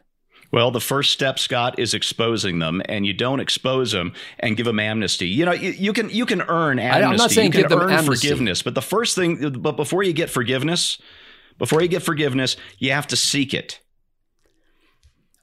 Well, 0.51 0.69
the 0.69 0.81
first 0.81 1.13
step, 1.13 1.39
Scott, 1.39 1.79
is 1.79 1.93
exposing 1.93 2.59
them, 2.59 2.81
and 2.85 3.05
you 3.05 3.13
don't 3.13 3.39
expose 3.39 3.93
them 3.93 4.13
and 4.37 4.57
give 4.57 4.65
them 4.65 4.81
amnesty. 4.81 5.29
You 5.29 5.45
know, 5.45 5.53
you, 5.53 5.71
you 5.71 5.93
can 5.93 6.09
you 6.09 6.25
can 6.25 6.41
earn 6.41 6.77
amnesty. 6.77 7.05
I'm 7.05 7.15
not 7.15 7.31
saying 7.31 7.53
you 7.53 7.61
can 7.61 7.69
give 7.69 7.79
earn 7.79 7.89
amnesty. 7.89 8.27
forgiveness, 8.27 8.61
but 8.61 8.75
the 8.75 8.81
first 8.81 9.15
thing, 9.15 9.51
but 9.51 9.77
before 9.77 10.03
you 10.03 10.11
get 10.11 10.29
forgiveness, 10.29 10.97
before 11.57 11.81
you 11.81 11.87
get 11.87 12.03
forgiveness, 12.03 12.57
you 12.79 12.91
have 12.91 13.07
to 13.07 13.15
seek 13.15 13.53
it. 13.53 13.79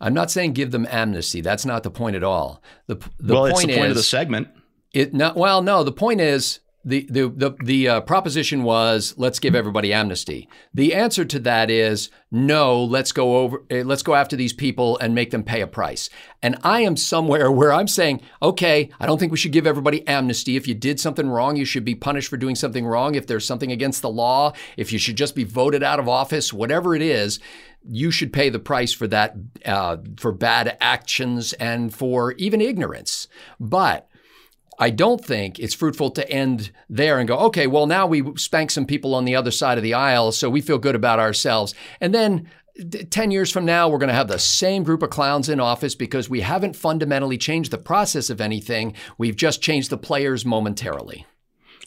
I'm 0.01 0.15
not 0.15 0.31
saying 0.31 0.53
give 0.53 0.71
them 0.71 0.87
amnesty. 0.91 1.41
That's 1.41 1.67
not 1.67 1.83
the 1.83 1.91
point 1.91 2.17
at 2.17 2.25
all. 2.25 2.63
The, 2.87 2.97
the 3.19 3.35
well, 3.35 3.43
point 3.43 3.53
it's 3.53 3.61
the 3.63 3.75
point 3.75 3.87
is, 3.87 3.91
of 3.91 3.97
the 3.97 4.03
segment. 4.03 4.49
It 4.93 5.13
not 5.13 5.37
well. 5.37 5.63
No, 5.63 5.83
the 5.83 5.93
point 5.93 6.21
is 6.21 6.61
the 6.85 7.07
the 7.11 7.29
the, 7.29 7.57
the 7.65 7.89
uh, 7.89 8.01
proposition 8.03 8.63
was 8.63 9.15
let's 9.17 9.39
give 9.39 9.55
everybody 9.55 9.93
amnesty. 9.93 10.49
The 10.73 10.95
answer 10.95 11.25
to 11.25 11.39
that 11.41 11.71
is 11.71 12.11
no. 12.31 12.83
Let's 12.83 13.13
go 13.13 13.39
over. 13.39 13.65
Uh, 13.71 13.83
let's 13.85 14.03
go 14.03 14.15
after 14.15 14.37
these 14.37 14.53
people 14.53 14.97
and 14.99 15.15
make 15.15 15.31
them 15.31 15.43
pay 15.43 15.61
a 15.61 15.67
price. 15.67 16.09
And 16.41 16.57
I 16.63 16.81
am 16.81 16.97
somewhere 16.97 17.51
where 17.53 17.73
I'm 17.73 17.89
saying, 17.89 18.23
okay, 18.41 18.91
I 19.01 19.07
don't 19.07 19.19
think 19.19 19.33
we 19.33 19.39
should 19.39 19.53
give 19.53 19.67
everybody 19.67 20.07
amnesty. 20.07 20.57
If 20.57 20.69
you 20.69 20.75
did 20.75 21.01
something 21.01 21.29
wrong, 21.29 21.57
you 21.57 21.65
should 21.65 21.85
be 21.85 21.95
punished 21.95 22.31
for 22.31 22.37
doing 22.37 22.55
something 22.55 22.87
wrong. 22.87 23.17
If 23.17 23.27
there's 23.27 23.47
something 23.47 23.73
against 23.73 24.01
the 24.01 24.11
law, 24.11 24.53
if 24.77 24.93
you 24.93 24.99
should 24.99 25.17
just 25.17 25.35
be 25.35 25.45
voted 25.45 25.83
out 25.83 25.99
of 25.99 26.09
office, 26.09 26.53
whatever 26.53 26.95
it 26.95 27.03
is, 27.03 27.41
you 27.87 28.11
should 28.11 28.33
pay 28.33 28.49
the 28.49 28.59
price 28.59 28.93
for 28.93 29.07
that, 29.09 29.37
uh, 29.65 29.99
for 30.17 30.33
bad 30.33 30.77
actions 30.81 31.53
and 31.55 31.95
for 31.95 32.33
even 32.33 32.61
ignorance. 32.61 33.29
But 33.59 34.09
I 34.79 34.91
don't 34.91 35.25
think 35.25 35.59
it's 35.59 35.75
fruitful 35.75 36.11
to 36.13 36.31
end 36.31 36.71
there 36.89 37.19
and 37.19 37.27
go, 37.27 37.39
okay, 37.39 37.67
well, 37.67 37.87
now 37.87 38.07
we 38.07 38.37
spank 38.37 38.71
some 38.71 38.87
people 38.87 39.15
on 39.15 39.25
the 39.25 39.35
other 39.35 39.51
side 39.51 39.79
of 39.79 39.83
the 39.83 39.95
aisle, 39.95 40.33
so 40.33 40.49
we 40.49 40.61
feel 40.61 40.79
good 40.79 40.95
about 40.95 41.19
ourselves. 41.19 41.75
And 42.01 42.15
then 42.15 42.49
10 43.11 43.31
years 43.33 43.51
from 43.51 43.65
now, 43.65 43.89
we're 43.89 43.99
going 43.99 44.09
to 44.09 44.15
have 44.15 44.29
the 44.29 44.39
same 44.39 44.85
group 44.85 45.03
of 45.03 45.11
clowns 45.11 45.49
in 45.49 45.59
office 45.59 45.97
because 45.97 46.31
we 46.31 46.43
haven't 46.43 46.77
fundamentally 46.77 47.37
changed 47.37 47.73
the 47.73 47.79
process 47.79 48.31
of 48.31 48.41
anything. 48.41 48.95
We've 49.19 49.35
just 49.35 49.61
changed 49.61 49.91
the 49.91 49.99
players 49.99 50.45
momentarily. 50.45 51.27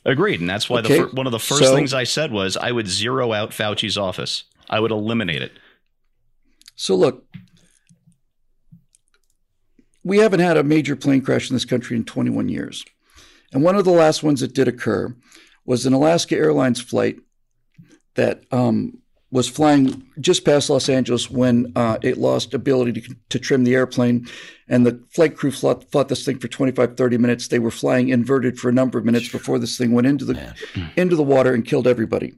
Agreed. 0.03 0.41
And 0.41 0.49
that's 0.49 0.69
why 0.69 0.79
okay. 0.79 0.99
the, 0.99 1.07
one 1.07 1.27
of 1.27 1.31
the 1.31 1.39
first 1.39 1.63
so, 1.63 1.75
things 1.75 1.93
I 1.93 2.03
said 2.03 2.31
was 2.31 2.57
I 2.57 2.71
would 2.71 2.87
zero 2.87 3.31
out 3.31 3.51
Fauci's 3.51 3.97
office, 3.97 4.43
I 4.69 4.79
would 4.79 4.91
eliminate 4.91 5.41
it. 5.41 5.53
So, 6.81 6.95
look, 6.95 7.27
we 10.03 10.17
haven't 10.17 10.39
had 10.39 10.57
a 10.57 10.63
major 10.63 10.95
plane 10.95 11.21
crash 11.21 11.47
in 11.47 11.55
this 11.55 11.63
country 11.63 11.95
in 11.95 12.05
21 12.05 12.49
years. 12.49 12.83
And 13.53 13.61
one 13.61 13.75
of 13.75 13.85
the 13.85 13.91
last 13.91 14.23
ones 14.23 14.39
that 14.39 14.55
did 14.55 14.67
occur 14.67 15.15
was 15.63 15.85
an 15.85 15.93
Alaska 15.93 16.35
Airlines 16.35 16.81
flight 16.81 17.19
that 18.15 18.45
um, 18.51 18.97
was 19.29 19.47
flying 19.47 20.07
just 20.19 20.43
past 20.43 20.71
Los 20.71 20.89
Angeles 20.89 21.29
when 21.29 21.71
uh, 21.75 21.99
it 22.01 22.17
lost 22.17 22.55
ability 22.55 22.99
to, 22.99 23.15
to, 23.29 23.37
trim 23.37 23.63
the 23.63 23.75
airplane. 23.75 24.27
And 24.67 24.83
the 24.83 25.03
flight 25.11 25.37
crew 25.37 25.51
fought, 25.51 25.91
fought, 25.91 26.09
this 26.09 26.25
thing 26.25 26.39
for 26.39 26.47
25, 26.47 26.97
30 26.97 27.17
minutes. 27.19 27.47
They 27.47 27.59
were 27.59 27.69
flying 27.69 28.09
inverted 28.09 28.57
for 28.57 28.69
a 28.69 28.73
number 28.73 28.97
of 28.97 29.05
minutes 29.05 29.31
before 29.31 29.59
this 29.59 29.77
thing 29.77 29.91
went 29.91 30.07
into 30.07 30.25
the, 30.25 30.55
into 30.95 31.15
the 31.15 31.21
water 31.21 31.53
and 31.53 31.63
killed 31.63 31.85
everybody. 31.85 32.33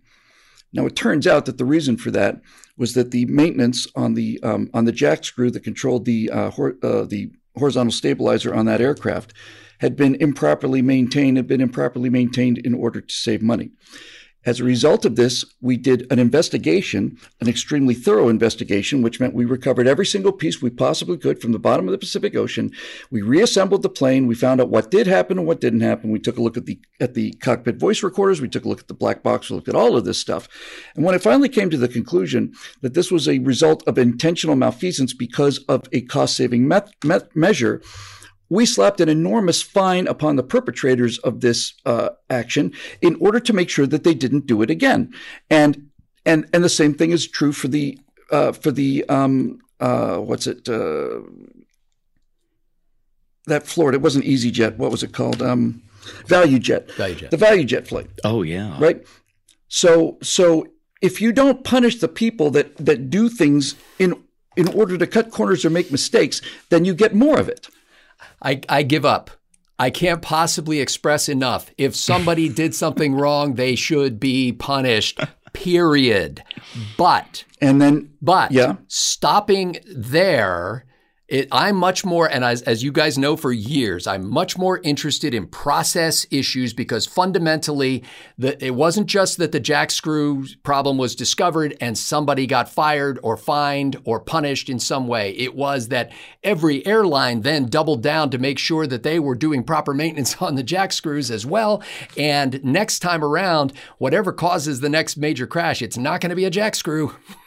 Now, 0.74 0.86
it 0.86 0.96
turns 0.96 1.28
out 1.28 1.46
that 1.46 1.58
the 1.58 1.66
reason 1.66 1.98
for 1.98 2.12
that 2.12 2.42
was 2.78 2.94
that 2.96 3.12
the 3.12 3.26
maintenance 3.26 3.88
on 3.96 4.16
the, 4.16 4.40
um, 4.42 4.70
on 4.74 4.86
the 4.86 4.92
jack 4.92 5.24
screw 5.24 5.52
that 5.52 5.64
controlled 5.64 6.06
the, 6.06 6.30
uh, 6.32 6.50
hor- 6.50 6.78
uh, 6.82 7.04
the 7.04 7.32
horizontal 7.56 7.92
stabilizer 7.92 8.54
on 8.54 8.66
that 8.66 8.82
aircraft 8.82 9.34
had 9.80 9.96
been 9.96 10.16
improperly 10.16 10.82
maintained, 10.82 11.38
had 11.38 11.48
been 11.48 11.62
improperly 11.62 12.10
maintained 12.10 12.58
in 12.58 12.74
order 12.74 13.02
to 13.02 13.14
save 13.14 13.42
money. 13.42 13.72
As 14.46 14.60
a 14.60 14.66
result 14.66 15.06
of 15.06 15.16
this, 15.16 15.46
we 15.62 15.78
did 15.78 16.06
an 16.12 16.20
investigation, 16.20 17.18
an 17.40 17.48
extremely 17.48 17.94
thorough 17.94 18.28
investigation, 18.28 19.02
which 19.02 19.20
meant 19.20 19.34
we 19.34 19.46
recovered 19.46 19.88
every 19.88 20.06
single 20.06 20.34
piece 20.34 20.62
we 20.62 20.70
possibly 20.70 21.18
could 21.18 21.42
from 21.42 21.54
the 21.54 21.60
bottom 21.60 21.88
of 21.88 21.94
the 21.94 21.98
Pacific 21.98 22.36
Ocean. 22.36 22.72
We 23.10 23.22
reassembled 23.22 23.84
the 23.84 23.90
plane. 23.90 24.28
We 24.28 24.36
found 24.36 24.60
out 24.60 24.70
what 24.70 24.92
did 24.92 25.08
happen 25.08 25.38
and 25.38 25.48
what 25.48 25.62
didn't 25.62 25.82
happen. 25.82 26.12
We 26.12 26.20
took 26.20 26.38
a 26.38 26.42
look 26.42 26.58
at 26.58 26.66
the 26.66 26.80
at 27.00 27.14
the 27.14 27.32
cockpit 27.34 27.78
voice 27.78 28.04
recorders. 28.04 28.42
We 28.42 28.50
took 28.50 28.66
a 28.66 28.70
look 28.70 28.82
at 28.82 28.88
the 28.88 28.94
black 28.94 29.24
box. 29.24 29.50
We 29.50 29.56
looked 29.56 29.70
at 29.70 29.76
all 29.76 29.96
of 29.96 30.04
this 30.04 30.18
stuff. 30.18 30.50
And 30.96 31.06
when 31.06 31.16
it 31.16 31.24
finally 31.24 31.50
came 31.50 31.70
to 31.70 31.78
the 31.78 31.88
conclusion 31.88 32.54
that 32.82 32.94
this 32.94 33.12
was 33.12 33.28
a 33.28 33.40
result 33.40 33.84
of 33.88 33.98
intentional 33.98 34.56
malfeasance 34.56 35.14
because 35.14 35.60
of 35.70 35.88
a 35.94 36.02
cost 36.02 36.36
saving 36.36 36.68
me- 36.68 36.78
me- 37.04 37.20
measure, 37.34 37.82
we 38.54 38.66
slapped 38.66 39.02
an 39.02 39.10
enormous 39.10 39.62
fine 39.62 40.08
upon 40.08 40.36
the 40.36 40.44
perpetrators 40.44 41.18
of 41.20 41.42
this 41.42 41.74
uh, 41.86 42.10
action 42.30 42.72
in 43.02 43.16
order 43.20 43.40
to 43.40 43.54
make 43.54 43.70
sure 43.70 43.88
that 43.88 44.04
they 44.04 44.14
didn't 44.14 44.46
do 44.46 44.62
it 44.62 44.70
again. 44.70 45.14
And 45.50 45.90
and 46.26 46.48
and 46.54 46.64
the 46.64 46.70
same 46.70 46.94
thing 46.94 47.12
is 47.12 47.28
true 47.28 47.52
for 47.52 47.68
the 47.68 47.98
uh, 48.32 48.52
for 48.52 48.72
the 48.72 49.06
um, 49.10 49.60
uh, 49.80 50.18
what's 50.18 50.48
it 50.48 50.70
uh, 50.70 51.22
that 53.48 53.66
Florida? 53.66 53.98
It 53.98 54.02
wasn't 54.02 54.26
EasyJet. 54.26 54.78
What 54.78 54.92
was 54.92 55.04
it 55.04 55.14
called? 55.14 55.42
Um, 55.42 55.82
ValuJet. 56.28 56.92
Value 56.94 57.16
Jet. 57.16 57.32
The 57.32 57.38
ValuJet 57.38 57.88
flight. 57.88 58.10
Oh 58.24 58.44
yeah. 58.44 58.78
Right. 58.80 59.06
So 59.68 60.18
so 60.22 60.68
if 61.02 61.20
you 61.20 61.32
don't 61.32 61.64
punish 61.64 62.00
the 62.00 62.08
people 62.08 62.52
that 62.52 62.78
that 62.78 63.10
do 63.10 63.30
things 63.30 63.76
in 63.98 64.24
in 64.56 64.68
order 64.68 64.98
to 64.98 65.08
cut 65.08 65.32
corners 65.32 65.66
or 65.66 65.72
make 65.72 65.92
mistakes, 65.92 66.40
then 66.70 66.86
you 66.86 66.94
get 66.94 67.16
more 67.16 67.40
of 67.40 67.50
it. 67.50 67.68
I, 68.42 68.62
I 68.70 68.84
give 68.84 69.06
up. 69.06 69.32
I 69.80 69.90
can't 69.90 70.22
possibly 70.22 70.80
express 70.80 71.28
enough. 71.28 71.72
If 71.78 71.96
somebody 71.96 72.50
did 72.54 72.76
something 72.76 73.16
wrong, 73.16 73.56
they 73.56 73.76
should 73.76 74.20
be 74.20 74.52
punished. 74.52 75.20
Period. 75.54 76.44
But 76.98 77.46
and 77.62 77.82
then 77.82 78.14
but 78.22 78.52
yeah. 78.52 78.78
stopping 78.88 79.78
there 79.86 80.86
it, 81.30 81.48
I'm 81.54 81.78
much 81.78 82.04
more, 82.04 82.30
and 82.30 82.44
as, 82.44 82.62
as 82.64 82.84
you 82.84 82.92
guys 82.92 83.18
know 83.18 83.38
for 83.38 83.54
years, 83.54 84.08
I'm 84.08 84.30
much 84.30 84.58
more 84.58 84.82
interested 84.84 85.34
in 85.34 85.48
process 85.48 86.28
issues 86.30 86.74
because 86.74 87.06
fundamentally, 87.06 88.04
the, 88.38 88.64
it 88.64 88.76
wasn't 88.76 89.08
just 89.08 89.38
that 89.38 89.54
the 89.54 89.60
jack 89.62 89.92
screw 89.92 90.46
problem 90.64 90.98
was 90.98 91.16
discovered 91.16 91.78
and 91.80 91.98
somebody 91.98 92.46
got 92.46 92.68
fired 92.68 93.20
or 93.24 93.38
fined 93.38 93.96
or 94.04 94.20
punished 94.20 94.70
in 94.70 94.80
some 94.80 95.08
way. 95.08 95.32
It 95.32 95.56
was 95.56 95.88
that 95.88 96.12
every 96.44 96.86
airline 96.86 97.42
then 97.42 97.68
doubled 97.68 98.04
down 98.04 98.30
to 98.32 98.38
make 98.38 98.60
sure 98.60 98.86
that 98.86 99.04
they 99.04 99.18
were 99.18 99.36
doing 99.36 99.64
proper 99.64 99.94
maintenance 99.94 100.36
on 100.42 100.56
the 100.56 100.64
jack 100.64 100.92
screws 100.92 101.32
as 101.32 101.46
well. 101.46 101.82
And 102.18 102.62
next 102.66 103.00
time 103.00 103.24
around, 103.24 103.72
whatever 103.98 104.34
causes 104.34 104.82
the 104.82 104.90
next 104.90 105.16
major 105.16 105.48
crash, 105.48 105.82
it's 105.82 105.98
not 105.98 106.20
going 106.20 106.32
to 106.32 106.36
be 106.36 106.46
a 106.46 106.50
jack 106.50 106.76
screw. 106.76 107.16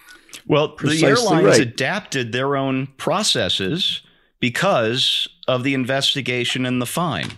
Well, 0.47 0.71
Precisely 0.71 1.01
the 1.01 1.07
airlines 1.07 1.59
right. 1.59 1.61
adapted 1.61 2.33
their 2.33 2.57
own 2.57 2.89
processes 2.97 4.03
because 4.41 5.29
of 5.49 5.63
the 5.63 5.75
investigation 5.75 6.67
and 6.67 6.81
the 6.81 6.87
fine. 6.87 7.33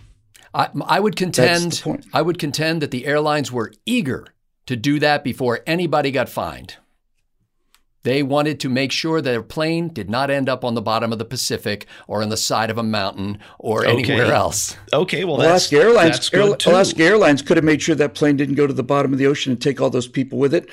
I, 0.53 0.69
I 0.85 0.99
would 0.99 1.15
contend. 1.15 1.83
I 2.13 2.21
would 2.21 2.39
contend 2.39 2.81
that 2.81 2.91
the 2.91 3.05
airlines 3.05 3.51
were 3.51 3.71
eager 3.85 4.27
to 4.65 4.75
do 4.75 4.99
that 4.99 5.23
before 5.23 5.61
anybody 5.67 6.11
got 6.11 6.29
fined. 6.29 6.77
They 8.03 8.23
wanted 8.23 8.61
to 8.61 8.69
make 8.69 8.93
sure 8.93 9.21
that 9.21 9.29
their 9.29 9.43
plane 9.43 9.89
did 9.89 10.09
not 10.09 10.29
end 10.29 10.47
up 10.47 10.63
on 10.63 10.73
the 10.73 10.81
bottom 10.81 11.11
of 11.11 11.19
the 11.19 11.25
Pacific 11.25 11.85
or 12.07 12.21
on 12.21 12.29
the 12.29 12.37
side 12.37 12.69
of 12.69 12.77
a 12.77 12.83
mountain 12.83 13.39
or 13.59 13.85
okay. 13.85 14.13
anywhere 14.13 14.33
else. 14.33 14.77
Okay, 14.93 15.25
well, 15.25 15.35
Alaska 15.35 15.75
Airlines, 15.75 16.29
Air, 16.33 16.55
Alaska 16.65 17.03
Airlines 17.03 17.41
could 17.41 17.57
have 17.57 17.63
made 17.65 17.81
sure 17.81 17.95
that 17.95 18.13
plane 18.13 18.37
didn't 18.37 18.55
go 18.55 18.65
to 18.65 18.73
the 18.73 18.83
bottom 18.83 19.11
of 19.11 19.19
the 19.19 19.27
ocean 19.27 19.51
and 19.51 19.61
take 19.61 19.81
all 19.81 19.89
those 19.89 20.07
people 20.07 20.39
with 20.39 20.53
it 20.53 20.69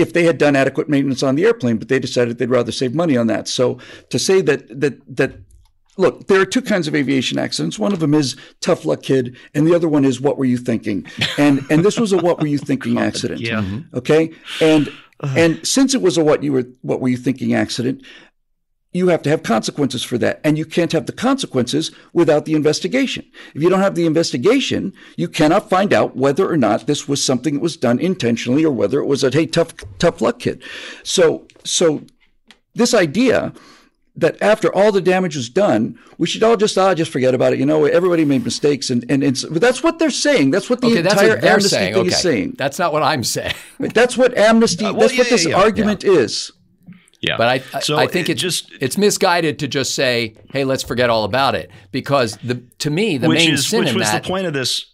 if 0.00 0.12
they 0.12 0.24
had 0.24 0.38
done 0.38 0.56
adequate 0.56 0.88
maintenance 0.88 1.22
on 1.22 1.34
the 1.34 1.44
airplane, 1.44 1.76
but 1.76 1.88
they 1.88 1.98
decided 1.98 2.38
they'd 2.38 2.50
rather 2.50 2.72
save 2.72 2.94
money 2.94 3.16
on 3.16 3.26
that. 3.28 3.48
So 3.48 3.78
to 4.08 4.18
say 4.18 4.40
that 4.42 4.80
that 4.80 5.16
that 5.16 5.32
look, 5.96 6.26
there 6.26 6.40
are 6.40 6.46
two 6.46 6.62
kinds 6.62 6.88
of 6.88 6.94
aviation 6.94 7.38
accidents. 7.38 7.78
One 7.78 7.92
of 7.92 8.00
them 8.00 8.14
is 8.14 8.36
tough 8.60 8.84
luck 8.84 9.02
kid, 9.02 9.36
and 9.54 9.66
the 9.66 9.74
other 9.74 9.88
one 9.88 10.04
is 10.04 10.20
what 10.20 10.38
were 10.38 10.44
you 10.44 10.56
thinking? 10.56 11.06
And 11.38 11.64
and 11.70 11.84
this 11.84 11.98
was 11.98 12.12
a 12.12 12.18
what 12.18 12.40
were 12.40 12.46
you 12.46 12.58
thinking 12.58 12.94
God, 12.96 13.04
accident. 13.04 13.40
Yeah. 13.40 13.64
Okay. 13.94 14.32
And 14.60 14.92
and 15.22 15.66
since 15.66 15.94
it 15.94 16.02
was 16.02 16.16
a 16.16 16.24
what 16.24 16.42
you 16.42 16.52
were 16.52 16.64
what 16.82 17.00
were 17.00 17.08
you 17.08 17.16
thinking 17.16 17.54
accident, 17.54 18.04
you 18.92 19.08
have 19.08 19.22
to 19.22 19.30
have 19.30 19.42
consequences 19.42 20.02
for 20.02 20.18
that. 20.18 20.40
And 20.42 20.58
you 20.58 20.64
can't 20.64 20.92
have 20.92 21.06
the 21.06 21.12
consequences 21.12 21.92
without 22.12 22.44
the 22.44 22.54
investigation. 22.54 23.24
If 23.54 23.62
you 23.62 23.70
don't 23.70 23.80
have 23.80 23.94
the 23.94 24.06
investigation, 24.06 24.92
you 25.16 25.28
cannot 25.28 25.70
find 25.70 25.92
out 25.92 26.16
whether 26.16 26.50
or 26.50 26.56
not 26.56 26.86
this 26.86 27.06
was 27.06 27.24
something 27.24 27.54
that 27.54 27.60
was 27.60 27.76
done 27.76 28.00
intentionally 28.00 28.64
or 28.64 28.72
whether 28.72 28.98
it 28.98 29.06
was 29.06 29.22
a, 29.22 29.30
hey, 29.30 29.46
tough, 29.46 29.74
tough 29.98 30.20
luck 30.20 30.40
kid. 30.40 30.62
So, 31.04 31.46
so 31.62 32.02
this 32.74 32.92
idea 32.92 33.52
that 34.16 34.40
after 34.42 34.74
all 34.74 34.90
the 34.90 35.00
damage 35.00 35.36
was 35.36 35.48
done, 35.48 35.98
we 36.18 36.26
should 36.26 36.42
all 36.42 36.56
just 36.56 36.76
ah 36.76 36.94
just 36.94 37.12
forget 37.12 37.34
about 37.34 37.52
it. 37.52 37.58
You 37.58 37.66
know, 37.66 37.84
everybody 37.84 38.24
made 38.24 38.44
mistakes, 38.44 38.90
and 38.90 39.04
and, 39.08 39.22
and 39.22 39.36
that's 39.36 39.82
what 39.82 39.98
they're 39.98 40.10
saying. 40.10 40.50
That's 40.50 40.68
what 40.68 40.80
the 40.80 40.88
okay, 40.88 40.98
entire 40.98 41.36
what 41.36 41.44
amnesty 41.44 41.68
saying. 41.70 41.94
thing 41.94 42.00
okay. 42.02 42.08
is 42.08 42.20
saying. 42.20 42.54
That's 42.58 42.78
not 42.78 42.92
what 42.92 43.02
I'm 43.02 43.24
saying. 43.24 43.54
that's 43.78 44.18
what 44.18 44.36
amnesty. 44.36 44.84
Uh, 44.84 44.92
well, 44.92 45.02
that's 45.02 45.14
yeah, 45.14 45.20
what 45.20 45.30
this 45.30 45.46
yeah, 45.46 45.54
argument 45.54 46.02
yeah. 46.02 46.12
is. 46.12 46.52
Yeah. 47.20 47.36
But 47.36 47.48
I, 47.48 47.80
so 47.80 47.98
I 47.98 48.06
think 48.06 48.28
it 48.28 48.36
just 48.36 48.72
it's 48.80 48.96
misguided 48.96 49.58
to 49.58 49.68
just 49.68 49.94
say, 49.94 50.36
"Hey, 50.52 50.64
let's 50.64 50.82
forget 50.82 51.10
all 51.10 51.24
about 51.24 51.54
it," 51.54 51.70
because 51.92 52.38
the 52.38 52.62
to 52.78 52.90
me 52.90 53.18
the 53.18 53.28
main 53.28 53.52
is, 53.52 53.68
sin 53.68 53.80
which 53.80 53.90
in 53.90 53.96
was 53.96 54.10
that, 54.10 54.22
the 54.22 54.28
point 54.28 54.46
of 54.46 54.54
this. 54.54 54.86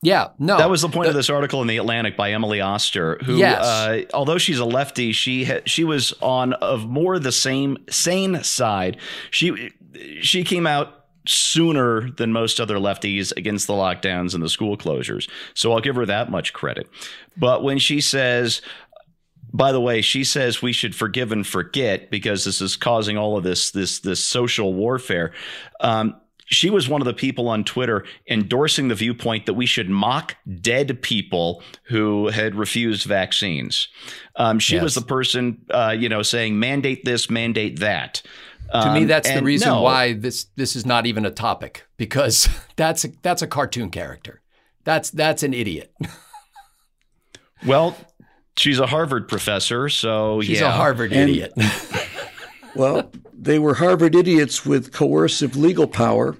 Yeah, 0.00 0.28
no, 0.38 0.58
that 0.58 0.68
was 0.68 0.82
the 0.82 0.88
point 0.88 1.04
the, 1.04 1.10
of 1.10 1.14
this 1.14 1.30
article 1.30 1.62
in 1.62 1.66
the 1.66 1.78
Atlantic 1.78 2.16
by 2.16 2.32
Emily 2.32 2.60
Oster, 2.60 3.18
who, 3.24 3.36
yes. 3.36 3.64
uh, 3.64 4.02
although 4.12 4.36
she's 4.36 4.58
a 4.58 4.64
lefty, 4.64 5.12
she 5.12 5.44
ha- 5.44 5.62
she 5.64 5.82
was 5.82 6.12
on 6.20 6.52
of 6.54 6.86
more 6.86 7.18
the 7.18 7.32
same 7.32 7.78
sane 7.88 8.42
side. 8.42 8.98
She 9.30 9.72
she 10.20 10.44
came 10.44 10.66
out 10.66 11.04
sooner 11.26 12.10
than 12.10 12.32
most 12.32 12.60
other 12.60 12.76
lefties 12.76 13.34
against 13.36 13.66
the 13.66 13.72
lockdowns 13.72 14.34
and 14.34 14.42
the 14.42 14.48
school 14.48 14.76
closures. 14.76 15.28
So 15.54 15.72
I'll 15.72 15.80
give 15.80 15.96
her 15.96 16.06
that 16.06 16.30
much 16.30 16.52
credit. 16.52 16.88
But 17.36 17.62
when 17.62 17.78
she 17.78 18.00
says, 18.00 18.60
by 19.54 19.70
the 19.70 19.80
way, 19.80 20.02
she 20.02 20.24
says 20.24 20.60
we 20.60 20.72
should 20.72 20.96
forgive 20.96 21.30
and 21.30 21.46
forget 21.46 22.10
because 22.10 22.44
this 22.44 22.60
is 22.60 22.74
causing 22.74 23.16
all 23.16 23.36
of 23.38 23.44
this 23.44 23.70
this 23.70 24.00
this 24.00 24.22
social 24.22 24.74
warfare. 24.74 25.32
Um, 25.80 26.16
she 26.46 26.68
was 26.68 26.88
one 26.88 27.00
of 27.00 27.06
the 27.06 27.14
people 27.14 27.48
on 27.48 27.64
Twitter 27.64 28.04
endorsing 28.28 28.88
the 28.88 28.94
viewpoint 28.94 29.46
that 29.46 29.54
we 29.54 29.64
should 29.64 29.88
mock 29.88 30.36
dead 30.60 31.00
people 31.00 31.62
who 31.84 32.28
had 32.28 32.54
refused 32.54 33.06
vaccines. 33.06 33.88
Um, 34.36 34.58
she 34.58 34.74
yes. 34.74 34.82
was 34.82 34.94
the 34.96 35.02
person, 35.02 35.64
uh, 35.70 35.94
you 35.96 36.08
know, 36.08 36.22
saying 36.22 36.58
mandate 36.58 37.04
this, 37.04 37.30
mandate 37.30 37.78
that. 37.78 38.22
Um, 38.70 38.88
to 38.88 38.92
me, 38.92 39.00
um, 39.02 39.06
that's 39.06 39.30
the 39.32 39.42
reason 39.42 39.68
no, 39.68 39.82
why 39.82 40.14
this 40.14 40.46
this 40.56 40.74
is 40.74 40.84
not 40.84 41.06
even 41.06 41.24
a 41.24 41.30
topic 41.30 41.86
because 41.96 42.48
that's 42.76 43.04
a, 43.04 43.08
that's 43.22 43.40
a 43.40 43.46
cartoon 43.46 43.90
character. 43.90 44.40
That's 44.82 45.10
that's 45.10 45.44
an 45.44 45.54
idiot. 45.54 45.94
well, 47.66 47.96
She's 48.56 48.78
a 48.78 48.86
Harvard 48.86 49.28
professor, 49.28 49.88
so 49.88 50.40
she's 50.40 50.60
yeah. 50.60 50.68
a 50.68 50.72
Harvard 50.72 51.12
and, 51.12 51.28
idiot. 51.28 51.52
well, 52.76 53.10
they 53.32 53.58
were 53.58 53.74
Harvard 53.74 54.14
idiots 54.14 54.64
with 54.64 54.92
coercive 54.92 55.56
legal 55.56 55.88
power. 55.88 56.36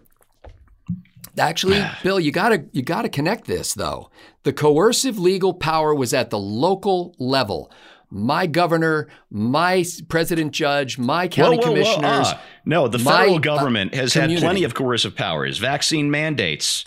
Actually, 1.39 1.85
Bill, 2.03 2.21
you 2.21 2.31
gotta 2.31 2.65
you 2.73 2.83
gotta 2.83 3.09
connect 3.09 3.47
this 3.47 3.75
though. 3.75 4.11
The 4.45 4.53
coercive 4.53 5.19
legal 5.19 5.55
power 5.55 5.95
was 5.95 6.15
at 6.15 6.31
the 6.31 6.39
local 6.39 7.15
level. 7.19 7.71
My 8.11 8.47
governor, 8.47 9.09
my 9.31 9.85
president 10.09 10.53
judge, 10.53 10.99
my 10.99 11.27
county 11.27 11.57
whoa, 11.57 11.63
whoa, 11.63 11.69
commissioners. 11.71 12.29
Whoa, 12.29 12.35
uh, 12.35 12.41
no, 12.65 12.87
the 12.87 13.01
federal 13.01 13.35
my, 13.35 13.41
government 13.41 13.93
uh, 13.93 13.97
has 13.97 14.13
community. 14.13 14.35
had 14.35 14.47
plenty 14.47 14.65
of 14.65 14.75
coercive 14.75 15.17
powers. 15.17 15.59
Vaccine 15.59 16.13
mandates. 16.13 16.85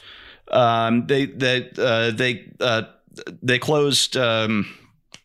Um, 0.49 1.05
they 1.07 1.25
they 1.25 1.69
uh, 1.77 2.11
they 2.11 2.49
uh, 2.61 2.83
they 3.43 3.59
closed. 3.59 4.15
Um, 4.15 4.73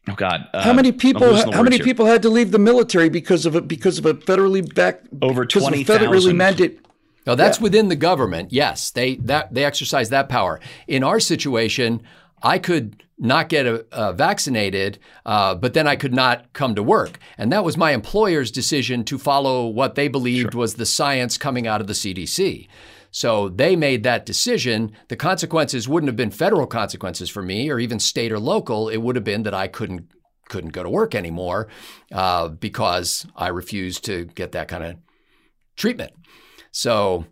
Oh 0.09 0.15
God! 0.15 0.49
Uh, 0.53 0.63
how 0.63 0.73
many 0.73 0.91
people? 0.91 1.37
How 1.53 1.63
many 1.63 1.77
here. 1.77 1.85
people 1.85 2.07
had 2.07 2.23
to 2.23 2.29
leave 2.29 2.51
the 2.51 2.59
military 2.59 3.09
because 3.09 3.47
of 3.47 3.55
it? 3.55 3.69
Because 3.69 3.99
of 3.99 4.07
a 4.07 4.15
federally 4.15 4.75
back 4.75 5.03
over 5.21 5.47
twenty 5.47 5.85
federally 5.85 6.35
mandate. 6.35 6.81
Now 7.25 7.37
that's 7.37 7.59
yeah. 7.59 7.65
within 7.65 7.89
the 7.89 7.97
government. 7.97 8.53
Yes, 8.53 8.91
they 8.91 9.17
that 9.17 9.55
they 9.55 9.65
exercise 9.65 10.09
that 10.11 10.29
power. 10.29 10.59
In 10.89 11.05
our 11.05 11.21
situation, 11.21 12.03
I 12.43 12.59
could 12.59 13.05
not 13.17 13.49
get 13.49 13.67
a, 13.67 13.87
uh, 13.93 14.13
vaccinated, 14.13 14.99
uh, 15.25 15.55
but 15.55 15.75
then 15.75 15.87
I 15.87 15.95
could 15.95 16.13
not 16.13 16.53
come 16.53 16.75
to 16.75 16.83
work, 16.83 17.21
and 17.39 17.53
that 17.53 17.63
was 17.63 17.77
my 17.77 17.93
employer's 17.93 18.51
decision 18.51 19.05
to 19.05 19.19
follow 19.19 19.69
what 19.69 19.95
they 19.95 20.09
believed 20.09 20.53
sure. 20.53 20.59
was 20.59 20.75
the 20.75 20.87
science 20.87 21.39
coming 21.39 21.69
out 21.69 21.81
of 21.81 21.87
the 21.87 21.93
CDC. 21.93 22.67
So 23.13 23.51
they 23.51 23.77
made 23.77 24.03
that 24.03 24.27
decision. 24.27 24.93
The 25.09 25.17
consequences 25.17 25.87
wouldn't 25.87 26.09
have 26.09 26.17
been 26.17 26.31
federal 26.31 26.67
consequences 26.67 27.29
for 27.29 27.43
me, 27.43 27.71
or 27.71 27.79
even 27.79 28.01
state 28.01 28.33
or 28.33 28.41
local. 28.41 28.89
It 28.89 28.97
would 28.97 29.17
have 29.17 29.25
been 29.25 29.45
that 29.45 29.55
I 29.55 29.69
couldn't 29.69 30.11
couldn't 30.49 30.71
go 30.71 30.83
to 30.83 30.91
work 30.91 31.15
anymore 31.15 31.69
uh, 32.11 32.49
because 32.49 33.27
I 33.37 33.49
refused 33.49 34.05
to 34.07 34.25
get 34.25 34.53
that 34.53 34.69
kind 34.69 34.83
of 34.83 34.97
treatment. 35.77 36.13
So 36.73 37.27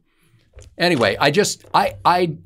anyway, 0.79 1.17
I 1.19 1.31
just 1.31 1.65
I 1.73 1.95
I 2.05 2.37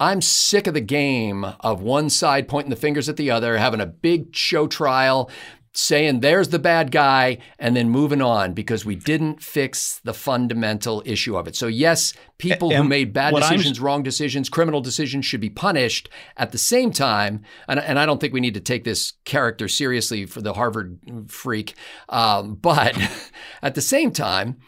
I'm 0.00 0.20
sick 0.20 0.66
of 0.66 0.74
the 0.74 0.80
game 0.80 1.44
of 1.60 1.80
one 1.80 2.10
side 2.10 2.48
pointing 2.48 2.70
the 2.70 2.76
fingers 2.76 3.08
at 3.08 3.16
the 3.16 3.30
other, 3.30 3.56
having 3.56 3.80
a 3.80 3.86
big 3.86 4.34
show 4.34 4.66
trial, 4.66 5.30
saying 5.74 6.20
there's 6.20 6.48
the 6.48 6.58
bad 6.58 6.90
guy, 6.90 7.38
and 7.58 7.76
then 7.76 7.90
moving 7.90 8.22
on 8.22 8.54
because 8.54 8.84
we 8.84 8.94
didn't 8.94 9.42
fix 9.42 10.00
the 10.04 10.14
fundamental 10.14 11.02
issue 11.04 11.36
of 11.36 11.48
it. 11.48 11.56
So, 11.56 11.66
yes, 11.66 12.14
people 12.38 12.70
and 12.70 12.78
who 12.78 12.88
made 12.88 13.12
bad 13.12 13.34
decisions, 13.34 13.78
I'm... 13.78 13.84
wrong 13.84 14.02
decisions, 14.02 14.48
criminal 14.48 14.80
decisions 14.80 15.26
should 15.26 15.40
be 15.40 15.50
punished. 15.50 16.08
At 16.36 16.52
the 16.52 16.58
same 16.58 16.92
time, 16.92 17.42
and, 17.68 17.80
and, 17.80 17.98
I 17.98 18.06
don't 18.06 18.20
think 18.20 18.32
we 18.32 18.40
need 18.40 18.54
to 18.54 18.60
take 18.60 18.84
this 18.84 19.14
character 19.24 19.68
seriously 19.68 20.26
for 20.26 20.40
the 20.40 20.54
Harvard 20.54 20.98
freak, 21.28 21.74
um, 22.08 22.54
but 22.54 22.96
at 23.62 23.74
the 23.74 23.82
same 23.82 24.12
time, 24.12 24.58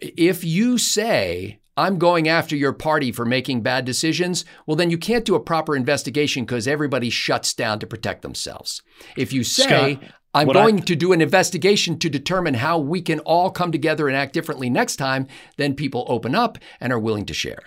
if 0.00 0.44
you 0.44 0.78
say, 0.78 1.60
I'm 1.76 1.98
going 1.98 2.28
after 2.28 2.54
your 2.54 2.72
party 2.72 3.10
for 3.10 3.24
making 3.24 3.62
bad 3.62 3.84
decisions, 3.84 4.44
well, 4.66 4.76
then 4.76 4.90
you 4.90 4.98
can't 4.98 5.24
do 5.24 5.34
a 5.34 5.40
proper 5.40 5.74
investigation 5.74 6.44
because 6.44 6.68
everybody 6.68 7.08
shuts 7.08 7.54
down 7.54 7.78
to 7.80 7.86
protect 7.86 8.22
themselves. 8.22 8.82
If 9.16 9.32
you 9.32 9.44
say, 9.44 9.94
Scott, 9.94 10.12
I'm 10.32 10.48
going 10.48 10.78
I, 10.78 10.82
to 10.82 10.96
do 10.96 11.12
an 11.12 11.20
investigation 11.20 11.98
to 11.98 12.08
determine 12.08 12.54
how 12.54 12.78
we 12.78 13.02
can 13.02 13.18
all 13.20 13.50
come 13.50 13.72
together 13.72 14.06
and 14.08 14.16
act 14.16 14.32
differently 14.32 14.70
next 14.70 14.96
time, 14.96 15.26
then 15.56 15.74
people 15.74 16.04
open 16.08 16.34
up 16.34 16.58
and 16.80 16.92
are 16.92 16.98
willing 16.98 17.26
to 17.26 17.34
share. 17.34 17.62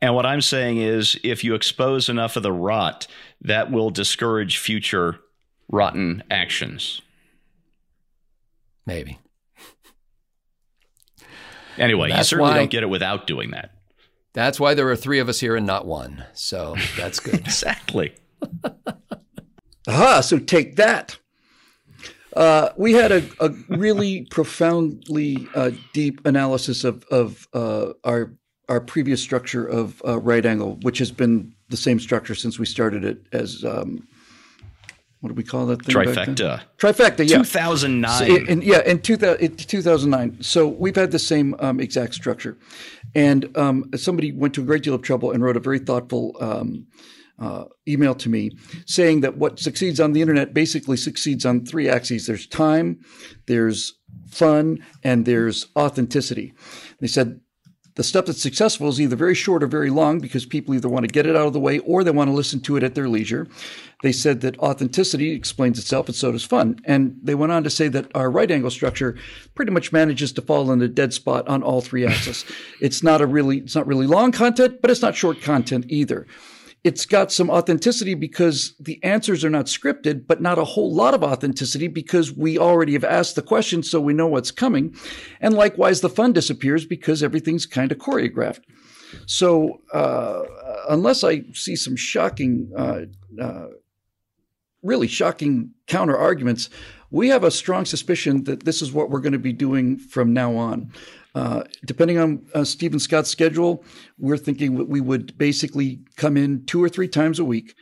And 0.00 0.14
what 0.14 0.26
I'm 0.26 0.40
saying 0.40 0.78
is, 0.78 1.16
if 1.22 1.44
you 1.44 1.54
expose 1.54 2.08
enough 2.08 2.36
of 2.36 2.42
the 2.42 2.52
rot, 2.52 3.06
that 3.40 3.70
will 3.70 3.90
discourage 3.90 4.58
future 4.58 5.20
rotten 5.70 6.22
actions. 6.30 7.00
Maybe. 8.84 9.18
Anyway, 11.78 12.10
you 12.10 12.22
certainly 12.22 12.50
why, 12.50 12.58
don't 12.58 12.70
get 12.70 12.82
it 12.82 12.90
without 12.90 13.26
doing 13.26 13.52
that. 13.52 13.70
That's 14.32 14.60
why 14.60 14.74
there 14.74 14.88
are 14.90 14.96
three 14.96 15.20
of 15.20 15.28
us 15.28 15.40
here 15.40 15.56
and 15.56 15.66
not 15.66 15.86
one. 15.86 16.24
So 16.34 16.76
that's 16.96 17.20
good. 17.20 17.34
exactly. 17.40 18.14
Aha, 19.88 20.20
so 20.20 20.38
take 20.38 20.76
that. 20.76 21.18
Uh, 22.34 22.70
we 22.76 22.92
had 22.92 23.12
a, 23.12 23.24
a 23.40 23.50
really 23.68 24.26
profoundly 24.30 25.48
uh, 25.54 25.70
deep 25.92 26.24
analysis 26.26 26.84
of, 26.84 27.04
of 27.10 27.48
uh, 27.52 27.92
our 28.04 28.32
our 28.70 28.80
previous 28.80 29.20
structure 29.20 29.66
of 29.66 30.00
uh, 30.06 30.18
right 30.20 30.46
angle, 30.46 30.76
which 30.80 30.96
has 30.98 31.10
been 31.10 31.54
the 31.68 31.76
same 31.76 32.00
structure 32.00 32.34
since 32.34 32.58
we 32.58 32.64
started 32.64 33.04
it 33.04 33.18
as 33.30 33.62
um, 33.62 34.08
what 35.24 35.28
do 35.28 35.34
we 35.34 35.42
call 35.42 35.64
that 35.64 35.82
thing? 35.82 35.94
Trifecta. 35.94 36.60
Trifecta, 36.76 37.26
yeah. 37.26 37.38
2009. 37.38 38.18
So 38.18 38.24
in, 38.26 38.60
yeah, 38.60 38.82
in, 38.84 39.00
two, 39.00 39.14
in 39.14 39.56
2009. 39.56 40.42
So 40.42 40.68
we've 40.68 40.94
had 40.94 41.12
the 41.12 41.18
same 41.18 41.56
um, 41.60 41.80
exact 41.80 42.12
structure. 42.12 42.58
And 43.14 43.56
um, 43.56 43.90
somebody 43.96 44.32
went 44.32 44.52
to 44.54 44.60
a 44.60 44.64
great 44.66 44.82
deal 44.82 44.94
of 44.94 45.00
trouble 45.00 45.30
and 45.30 45.42
wrote 45.42 45.56
a 45.56 45.60
very 45.60 45.78
thoughtful 45.78 46.36
um, 46.40 46.86
uh, 47.38 47.64
email 47.88 48.14
to 48.14 48.28
me 48.28 48.52
saying 48.86 49.20
that 49.20 49.36
what 49.36 49.58
succeeds 49.58 50.00
on 50.00 50.12
the 50.12 50.20
internet 50.20 50.54
basically 50.54 50.96
succeeds 50.96 51.44
on 51.44 51.64
three 51.64 51.88
axes 51.88 52.26
there's 52.26 52.46
time, 52.46 53.00
there's 53.46 53.94
fun, 54.30 54.78
and 55.02 55.26
there's 55.26 55.66
authenticity. 55.76 56.52
They 57.00 57.06
said 57.06 57.40
the 57.96 58.02
stuff 58.02 58.26
that's 58.26 58.42
successful 58.42 58.88
is 58.88 59.00
either 59.00 59.14
very 59.14 59.36
short 59.36 59.62
or 59.62 59.68
very 59.68 59.90
long 59.90 60.18
because 60.18 60.44
people 60.44 60.74
either 60.74 60.88
want 60.88 61.04
to 61.04 61.12
get 61.12 61.26
it 61.26 61.36
out 61.36 61.46
of 61.46 61.52
the 61.52 61.60
way 61.60 61.78
or 61.80 62.02
they 62.02 62.10
want 62.10 62.28
to 62.28 62.34
listen 62.34 62.60
to 62.60 62.76
it 62.76 62.82
at 62.82 62.96
their 62.96 63.08
leisure. 63.08 63.46
They 64.02 64.10
said 64.10 64.40
that 64.40 64.58
authenticity 64.58 65.30
explains 65.30 65.78
itself 65.78 66.06
and 66.06 66.14
so 66.14 66.32
does 66.32 66.44
fun. 66.44 66.80
And 66.84 67.16
they 67.22 67.36
went 67.36 67.52
on 67.52 67.62
to 67.62 67.70
say 67.70 67.86
that 67.88 68.10
our 68.14 68.30
right 68.30 68.50
angle 68.50 68.70
structure 68.70 69.16
pretty 69.54 69.70
much 69.70 69.92
manages 69.92 70.32
to 70.32 70.42
fall 70.42 70.72
in 70.72 70.80
the 70.80 70.88
dead 70.88 71.14
spot 71.14 71.46
on 71.46 71.62
all 71.62 71.80
three 71.80 72.04
axes. 72.04 72.44
it's 72.80 73.02
not 73.02 73.20
a 73.20 73.26
really, 73.26 73.58
it's 73.58 73.76
not 73.76 73.86
really 73.86 74.08
long 74.08 74.32
content, 74.32 74.82
but 74.82 74.90
it's 74.90 75.02
not 75.02 75.14
short 75.14 75.40
content 75.40 75.86
either 75.88 76.26
it's 76.84 77.06
got 77.06 77.32
some 77.32 77.48
authenticity 77.48 78.14
because 78.14 78.74
the 78.78 79.02
answers 79.02 79.42
are 79.42 79.50
not 79.50 79.66
scripted, 79.66 80.26
but 80.26 80.42
not 80.42 80.58
a 80.58 80.64
whole 80.64 80.94
lot 80.94 81.14
of 81.14 81.24
authenticity 81.24 81.88
because 81.88 82.30
we 82.30 82.58
already 82.58 82.92
have 82.92 83.04
asked 83.04 83.36
the 83.36 83.42
question, 83.42 83.82
so 83.82 84.02
we 84.02 84.12
know 84.12 84.26
what's 84.26 84.50
coming. 84.50 84.94
And 85.40 85.54
likewise, 85.54 86.02
the 86.02 86.10
fun 86.10 86.34
disappears 86.34 86.84
because 86.84 87.22
everything's 87.22 87.64
kind 87.64 87.90
of 87.90 87.96
choreographed. 87.96 88.60
So, 89.26 89.80
uh, 89.94 90.42
unless 90.90 91.24
I 91.24 91.44
see 91.54 91.74
some 91.74 91.96
shocking, 91.96 92.70
uh, 92.76 93.02
uh, 93.40 93.68
really 94.82 95.08
shocking 95.08 95.70
counter 95.86 96.18
arguments, 96.18 96.68
we 97.14 97.28
have 97.28 97.44
a 97.44 97.50
strong 97.50 97.84
suspicion 97.84 98.42
that 98.42 98.64
this 98.64 98.82
is 98.82 98.92
what 98.92 99.08
we're 99.08 99.20
going 99.20 99.32
to 99.32 99.38
be 99.38 99.52
doing 99.52 99.96
from 99.96 100.32
now 100.32 100.56
on. 100.56 100.92
Uh, 101.36 101.62
depending 101.84 102.18
on 102.18 102.44
uh, 102.54 102.64
Stephen 102.64 102.98
Scott's 102.98 103.30
schedule, 103.30 103.84
we're 104.18 104.36
thinking 104.36 104.88
we 104.88 105.00
would 105.00 105.38
basically 105.38 106.00
come 106.16 106.36
in 106.36 106.66
two 106.66 106.82
or 106.82 106.88
three 106.88 107.06
times 107.06 107.38
a 107.38 107.44
week, 107.44 107.76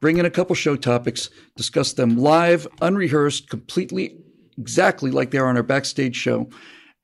bring 0.00 0.18
in 0.18 0.24
a 0.24 0.30
couple 0.30 0.54
show 0.54 0.76
topics, 0.76 1.30
discuss 1.56 1.94
them 1.94 2.16
live, 2.16 2.68
unrehearsed, 2.80 3.50
completely 3.50 4.18
exactly 4.56 5.10
like 5.10 5.32
they 5.32 5.38
are 5.38 5.48
on 5.48 5.56
our 5.56 5.64
backstage 5.64 6.14
show. 6.14 6.48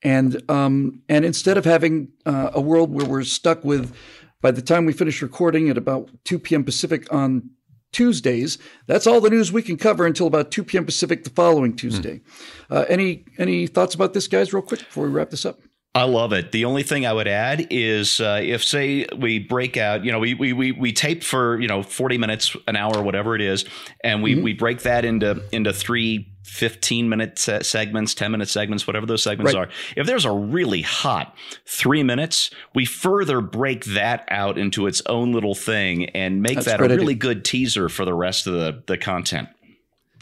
And 0.01 0.41
um, 0.49 1.01
and 1.09 1.25
instead 1.25 1.57
of 1.57 1.65
having 1.65 2.07
uh, 2.25 2.51
a 2.53 2.61
world 2.61 2.93
where 2.93 3.05
we're 3.05 3.23
stuck 3.23 3.61
with, 3.65 3.93
by 4.41 4.51
the 4.51 4.61
time 4.61 4.85
we 4.85 4.93
finish 4.93 5.21
recording 5.21 5.69
at 5.69 5.77
about 5.77 6.09
2 6.23 6.39
p.m. 6.39 6.63
Pacific 6.63 7.11
on 7.13 7.49
Tuesdays. 7.93 8.57
That's 8.87 9.07
all 9.07 9.21
the 9.21 9.29
news 9.29 9.51
we 9.51 9.61
can 9.61 9.77
cover 9.77 10.05
until 10.05 10.27
about 10.27 10.51
2 10.51 10.63
p.m. 10.63 10.85
Pacific 10.85 11.23
the 11.23 11.29
following 11.29 11.75
Tuesday. 11.75 12.19
Mm. 12.19 12.75
Uh, 12.75 12.85
any 12.89 13.25
any 13.37 13.67
thoughts 13.67 13.95
about 13.95 14.13
this, 14.13 14.27
guys, 14.27 14.51
real 14.53 14.63
quick 14.63 14.81
before 14.81 15.05
we 15.05 15.11
wrap 15.11 15.29
this 15.29 15.45
up? 15.45 15.59
I 15.95 16.05
love 16.05 16.33
it. 16.33 16.51
The 16.51 16.65
only 16.65 16.81
thing 16.81 17.05
I 17.05 17.13
would 17.13 17.27
add 17.27 17.67
is 17.69 18.19
uh, 18.19 18.39
if, 18.41 18.63
say, 18.63 19.05
we 19.15 19.37
break 19.37 19.77
out, 19.77 20.03
you 20.03 20.11
know, 20.11 20.17
we, 20.17 20.33
we, 20.33 20.51
we, 20.51 20.71
we 20.71 20.91
tape 20.91 21.23
for, 21.23 21.61
you 21.61 21.67
know, 21.67 21.83
40 21.83 22.17
minutes, 22.17 22.57
an 22.67 22.75
hour, 22.75 23.03
whatever 23.03 23.35
it 23.35 23.41
is, 23.41 23.63
and 24.03 24.23
we, 24.23 24.33
mm-hmm. 24.33 24.43
we 24.43 24.53
break 24.53 24.81
that 24.81 25.05
into, 25.05 25.43
into 25.51 25.71
three 25.71 26.32
15 26.43 27.09
minute 27.09 27.39
segments, 27.39 28.13
10 28.13 28.31
minute 28.31 28.49
segments, 28.49 28.85
whatever 28.85 29.05
those 29.05 29.23
segments 29.23 29.53
right. 29.53 29.67
are. 29.67 29.71
If 29.95 30.05
there's 30.05 30.25
a 30.25 30.31
really 30.31 30.81
hot 30.81 31.35
three 31.65 32.03
minutes, 32.03 32.51
we 32.75 32.85
further 32.85 33.41
break 33.41 33.85
that 33.85 34.27
out 34.29 34.57
into 34.57 34.85
its 34.85 35.01
own 35.07 35.31
little 35.31 35.55
thing 35.55 36.09
and 36.09 36.41
make 36.41 36.55
That's 36.55 36.67
that 36.67 36.81
a 36.81 36.87
really 36.87 37.15
good 37.15 37.45
teaser 37.45 37.87
for 37.89 38.03
the 38.05 38.13
rest 38.13 38.45
of 38.45 38.53
the, 38.53 38.83
the 38.87 38.97
content. 38.97 39.47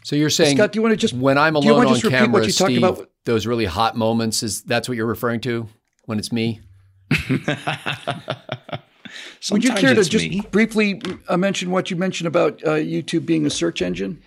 So 0.04 0.16
you're 0.16 0.30
saying, 0.30 0.58
Scott, 0.58 0.72
do 0.72 0.78
you 0.78 0.82
want 0.84 0.94
to 0.94 0.98
just 0.98 1.14
when 1.14 1.38
I'm 1.38 1.56
alone 1.56 1.88
on 1.88 2.00
camera, 2.00 2.30
what 2.30 2.46
you 2.46 2.52
Steve, 2.52 2.78
about? 2.80 3.10
those 3.26 3.46
really 3.46 3.66
hot 3.66 3.96
moments 3.96 4.42
is 4.42 4.64
that's 4.64 4.88
what 4.88 4.98
you're 4.98 5.06
referring 5.06 5.42
to 5.42 5.68
when 6.06 6.18
it's 6.18 6.32
me? 6.32 6.62
Would 9.52 9.64
you 9.64 9.74
care 9.74 9.94
to 9.94 10.04
just 10.04 10.30
me. 10.30 10.42
briefly 10.52 11.02
uh, 11.28 11.38
mention 11.38 11.72
what 11.72 11.92
you 11.92 11.98
mentioned 11.98 12.28
about 12.28 12.64
uh, 12.64 12.76
YouTube 12.76 13.26
being 13.26 13.46
a 13.46 13.50
search 13.50 13.82
engine? 13.82 14.22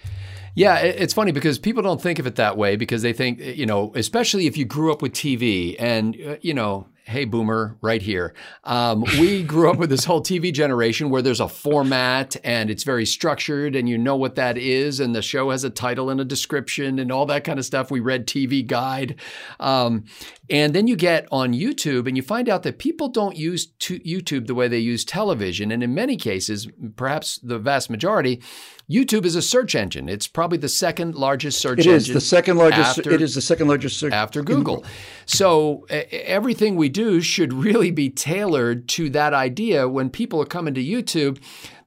Yeah, 0.56 0.78
it's 0.78 1.12
funny 1.12 1.32
because 1.32 1.58
people 1.58 1.82
don't 1.82 2.00
think 2.00 2.18
of 2.20 2.26
it 2.26 2.36
that 2.36 2.56
way 2.56 2.76
because 2.76 3.02
they 3.02 3.12
think, 3.12 3.40
you 3.40 3.66
know, 3.66 3.92
especially 3.96 4.46
if 4.46 4.56
you 4.56 4.64
grew 4.64 4.92
up 4.92 5.02
with 5.02 5.12
TV 5.12 5.74
and, 5.80 6.16
uh, 6.24 6.36
you 6.42 6.54
know, 6.54 6.86
hey, 7.06 7.26
boomer, 7.26 7.76
right 7.82 8.00
here. 8.00 8.32
Um, 8.64 9.04
we 9.20 9.42
grew 9.42 9.70
up 9.70 9.76
with 9.76 9.90
this 9.90 10.06
whole 10.06 10.22
TV 10.22 10.52
generation 10.52 11.10
where 11.10 11.20
there's 11.20 11.40
a 11.40 11.48
format 11.48 12.34
and 12.42 12.70
it's 12.70 12.82
very 12.82 13.04
structured 13.04 13.76
and 13.76 13.88
you 13.88 13.98
know 13.98 14.16
what 14.16 14.36
that 14.36 14.56
is. 14.56 15.00
And 15.00 15.14
the 15.14 15.20
show 15.20 15.50
has 15.50 15.64
a 15.64 15.70
title 15.70 16.08
and 16.08 16.18
a 16.18 16.24
description 16.24 16.98
and 16.98 17.12
all 17.12 17.26
that 17.26 17.44
kind 17.44 17.58
of 17.58 17.66
stuff. 17.66 17.90
We 17.90 18.00
read 18.00 18.26
TV 18.26 18.66
Guide. 18.66 19.20
Um, 19.60 20.04
and 20.48 20.74
then 20.74 20.86
you 20.86 20.96
get 20.96 21.26
on 21.30 21.52
YouTube 21.52 22.06
and 22.06 22.16
you 22.16 22.22
find 22.22 22.48
out 22.48 22.62
that 22.62 22.78
people 22.78 23.08
don't 23.08 23.36
use 23.36 23.66
YouTube 23.78 24.46
the 24.46 24.54
way 24.54 24.68
they 24.68 24.78
use 24.78 25.04
television. 25.04 25.70
And 25.72 25.82
in 25.82 25.94
many 25.94 26.16
cases, 26.16 26.68
perhaps 26.96 27.38
the 27.42 27.58
vast 27.58 27.90
majority, 27.90 28.42
YouTube 28.90 29.24
is 29.24 29.34
a 29.34 29.42
search 29.42 29.74
engine. 29.74 30.08
It's 30.08 30.26
probably 30.26 30.58
the 30.58 30.68
second 30.68 31.14
largest 31.14 31.60
search 31.60 31.78
engine. 31.78 31.94
It 31.94 31.96
is 31.96 32.08
the 32.08 32.20
second 32.20 32.58
largest. 32.58 32.98
After, 32.98 33.10
it 33.12 33.22
is 33.22 33.34
the 33.34 33.40
second 33.40 33.68
largest 33.68 33.98
search 33.98 34.12
after 34.12 34.42
Google. 34.42 34.84
So 35.24 35.86
everything 35.88 36.76
we 36.76 36.90
do 36.94 37.20
should 37.20 37.52
really 37.52 37.90
be 37.90 38.09
tailored 38.09 38.88
to 38.88 39.11
that 39.11 39.35
idea. 39.35 39.87
When 39.87 40.09
people 40.09 40.40
are 40.40 40.46
coming 40.46 40.72
to 40.72 40.83
YouTube, 40.83 41.38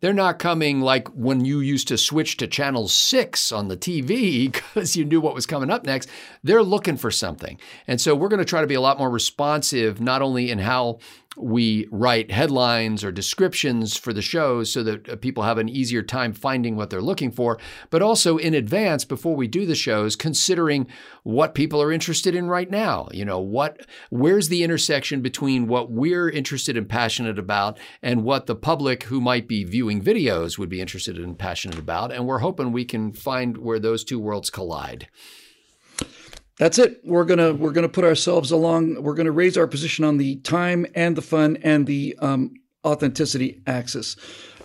they're 0.02 0.14
not 0.14 0.38
coming 0.38 0.82
like 0.82 1.08
when 1.10 1.44
you 1.44 1.60
used 1.60 1.88
to 1.88 1.98
switch 1.98 2.38
to 2.38 2.48
channel 2.48 2.88
six 2.88 3.52
on 3.52 3.70
the 3.70 3.78
TV 3.78 4.52
because 4.52 4.96
you 4.96 5.06
knew 5.06 5.20
what 5.20 5.34
was 5.34 5.48
coming 5.48 5.72
up 5.72 5.86
next. 5.86 6.10
They're 6.44 6.62
looking 6.62 6.98
for 6.98 7.10
something. 7.10 7.58
And 7.88 8.00
so 8.00 8.14
we're 8.14 8.28
going 8.28 8.40
to 8.40 8.46
try 8.46 8.62
to 8.62 8.68
be 8.68 8.76
a 8.76 8.82
lot 8.82 9.00
more 9.00 9.10
responsive, 9.10 10.00
not 10.00 10.22
only 10.22 10.52
in 10.52 10.60
how 10.60 11.00
we 11.38 11.88
write 11.92 12.32
headlines 12.32 13.04
or 13.04 13.12
descriptions 13.12 13.96
for 13.96 14.12
the 14.12 14.22
shows 14.22 14.72
so 14.72 14.84
that 14.84 15.08
uh, 15.08 15.16
people 15.16 15.44
have 15.44 15.58
an 15.58 15.70
easier 15.70 16.02
time 16.02 16.34
finding 16.34 16.76
what 16.76 16.90
they're 16.90 17.02
looking 17.02 17.32
for, 17.32 17.60
but 17.90 18.02
also 18.02 18.38
in 18.38 18.54
advance 18.54 19.06
before 19.06 19.36
we 19.36 19.48
do 19.48 19.66
the 19.66 19.76
shows, 19.76 20.16
considering 20.16 20.88
what 21.24 21.54
people 21.54 21.82
are 21.82 21.92
interested 21.92 22.34
in 22.34 22.48
right 22.48 22.72
now. 22.72 23.08
You 23.12 23.26
know, 23.26 23.40
what 23.40 23.86
where's 24.10 24.50
the 24.50 24.64
intersection 24.64 25.22
between 25.22 25.68
what 25.68 25.92
we're 25.92 26.30
interested 26.30 26.76
and 26.76 26.90
passionate 26.90 27.38
about 27.38 27.78
and 28.02 28.24
what 28.24 28.48
the 28.48 28.56
public 28.56 29.04
who 29.04 29.22
might 29.22 29.48
be 29.48 29.64
viewing 29.64 30.02
videos 30.02 30.58
would 30.58 30.70
be 30.70 30.82
interested 30.82 31.18
and 31.18 31.38
passionate 31.38 31.78
about. 31.80 32.12
And 32.12 32.26
we're 32.26 32.40
hoping 32.40 32.72
we 32.72 32.86
can 32.86 33.14
find 33.14 33.58
where 33.58 33.80
those 33.80 34.04
two 34.04 34.20
worlds 34.20 34.50
collide 34.50 35.08
that's 36.58 36.80
it. 36.80 37.02
We're 37.04 37.26
gonna 37.26 37.54
we're 37.54 37.72
gonna 37.72 37.90
put 37.90 38.04
ourselves 38.04 38.52
along. 38.52 39.02
We're 39.02 39.14
gonna 39.14 39.32
raise 39.32 39.58
our 39.58 39.68
position 39.68 40.04
on 40.04 40.18
the 40.18 40.38
time 40.38 40.86
and 40.96 41.16
the 41.16 41.22
fun 41.22 41.58
and 41.64 41.86
the 41.86 42.18
um, 42.20 42.54
authenticity 42.86 43.62
axis. 43.68 44.16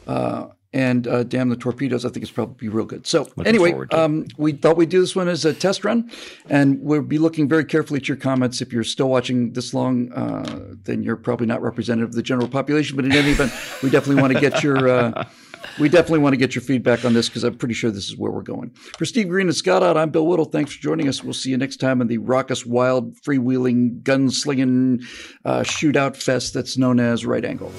Uh, 0.06 0.48
and 0.74 1.06
uh, 1.06 1.22
damn 1.22 1.50
the 1.50 1.56
torpedoes, 1.56 2.06
I 2.06 2.08
think 2.08 2.22
it's 2.22 2.32
probably 2.32 2.68
real 2.68 2.86
good. 2.86 3.06
So 3.06 3.28
looking 3.36 3.46
anyway, 3.46 3.74
um, 3.92 4.26
we 4.38 4.52
thought 4.52 4.78
we'd 4.78 4.88
do 4.88 5.00
this 5.00 5.14
one 5.14 5.28
as 5.28 5.44
a 5.44 5.52
test 5.52 5.84
run, 5.84 6.10
and 6.48 6.80
we'll 6.80 7.02
be 7.02 7.18
looking 7.18 7.46
very 7.46 7.66
carefully 7.66 8.00
at 8.00 8.08
your 8.08 8.16
comments. 8.16 8.62
If 8.62 8.72
you're 8.72 8.84
still 8.84 9.10
watching 9.10 9.52
this 9.52 9.74
long, 9.74 10.10
uh, 10.12 10.74
then 10.84 11.02
you're 11.02 11.16
probably 11.16 11.46
not 11.46 11.60
representative 11.60 12.10
of 12.10 12.14
the 12.14 12.22
general 12.22 12.48
population. 12.48 12.96
But 12.96 13.04
in 13.04 13.12
any 13.12 13.32
event, 13.32 13.52
we 13.82 13.90
definitely 13.90 14.22
want 14.22 14.32
to 14.32 14.40
get 14.40 14.62
your 14.62 14.88
uh, 14.88 15.26
we 15.78 15.88
definitely 15.88 16.20
want 16.20 16.32
to 16.32 16.36
get 16.36 16.54
your 16.54 16.62
feedback 16.62 17.04
on 17.04 17.14
this 17.14 17.28
because 17.28 17.44
I'm 17.44 17.56
pretty 17.56 17.74
sure 17.74 17.90
this 17.90 18.08
is 18.08 18.16
where 18.16 18.30
we're 18.30 18.42
going. 18.42 18.70
For 18.98 19.04
Steve 19.04 19.28
Green 19.28 19.46
and 19.46 19.56
Scott 19.56 19.82
Ott, 19.82 19.96
I'm 19.96 20.10
Bill 20.10 20.26
Whittle. 20.26 20.44
Thanks 20.44 20.72
for 20.72 20.82
joining 20.82 21.08
us. 21.08 21.22
We'll 21.22 21.34
see 21.34 21.50
you 21.50 21.56
next 21.56 21.76
time 21.76 22.00
in 22.00 22.06
the 22.06 22.18
raucous, 22.18 22.66
wild, 22.66 23.14
freewheeling, 23.22 24.02
gunslinging 24.02 25.04
uh, 25.44 25.60
shootout 25.60 26.16
fest 26.16 26.54
that's 26.54 26.76
known 26.76 27.00
as 27.00 27.24
Right 27.26 27.44
Angle. 27.44 27.72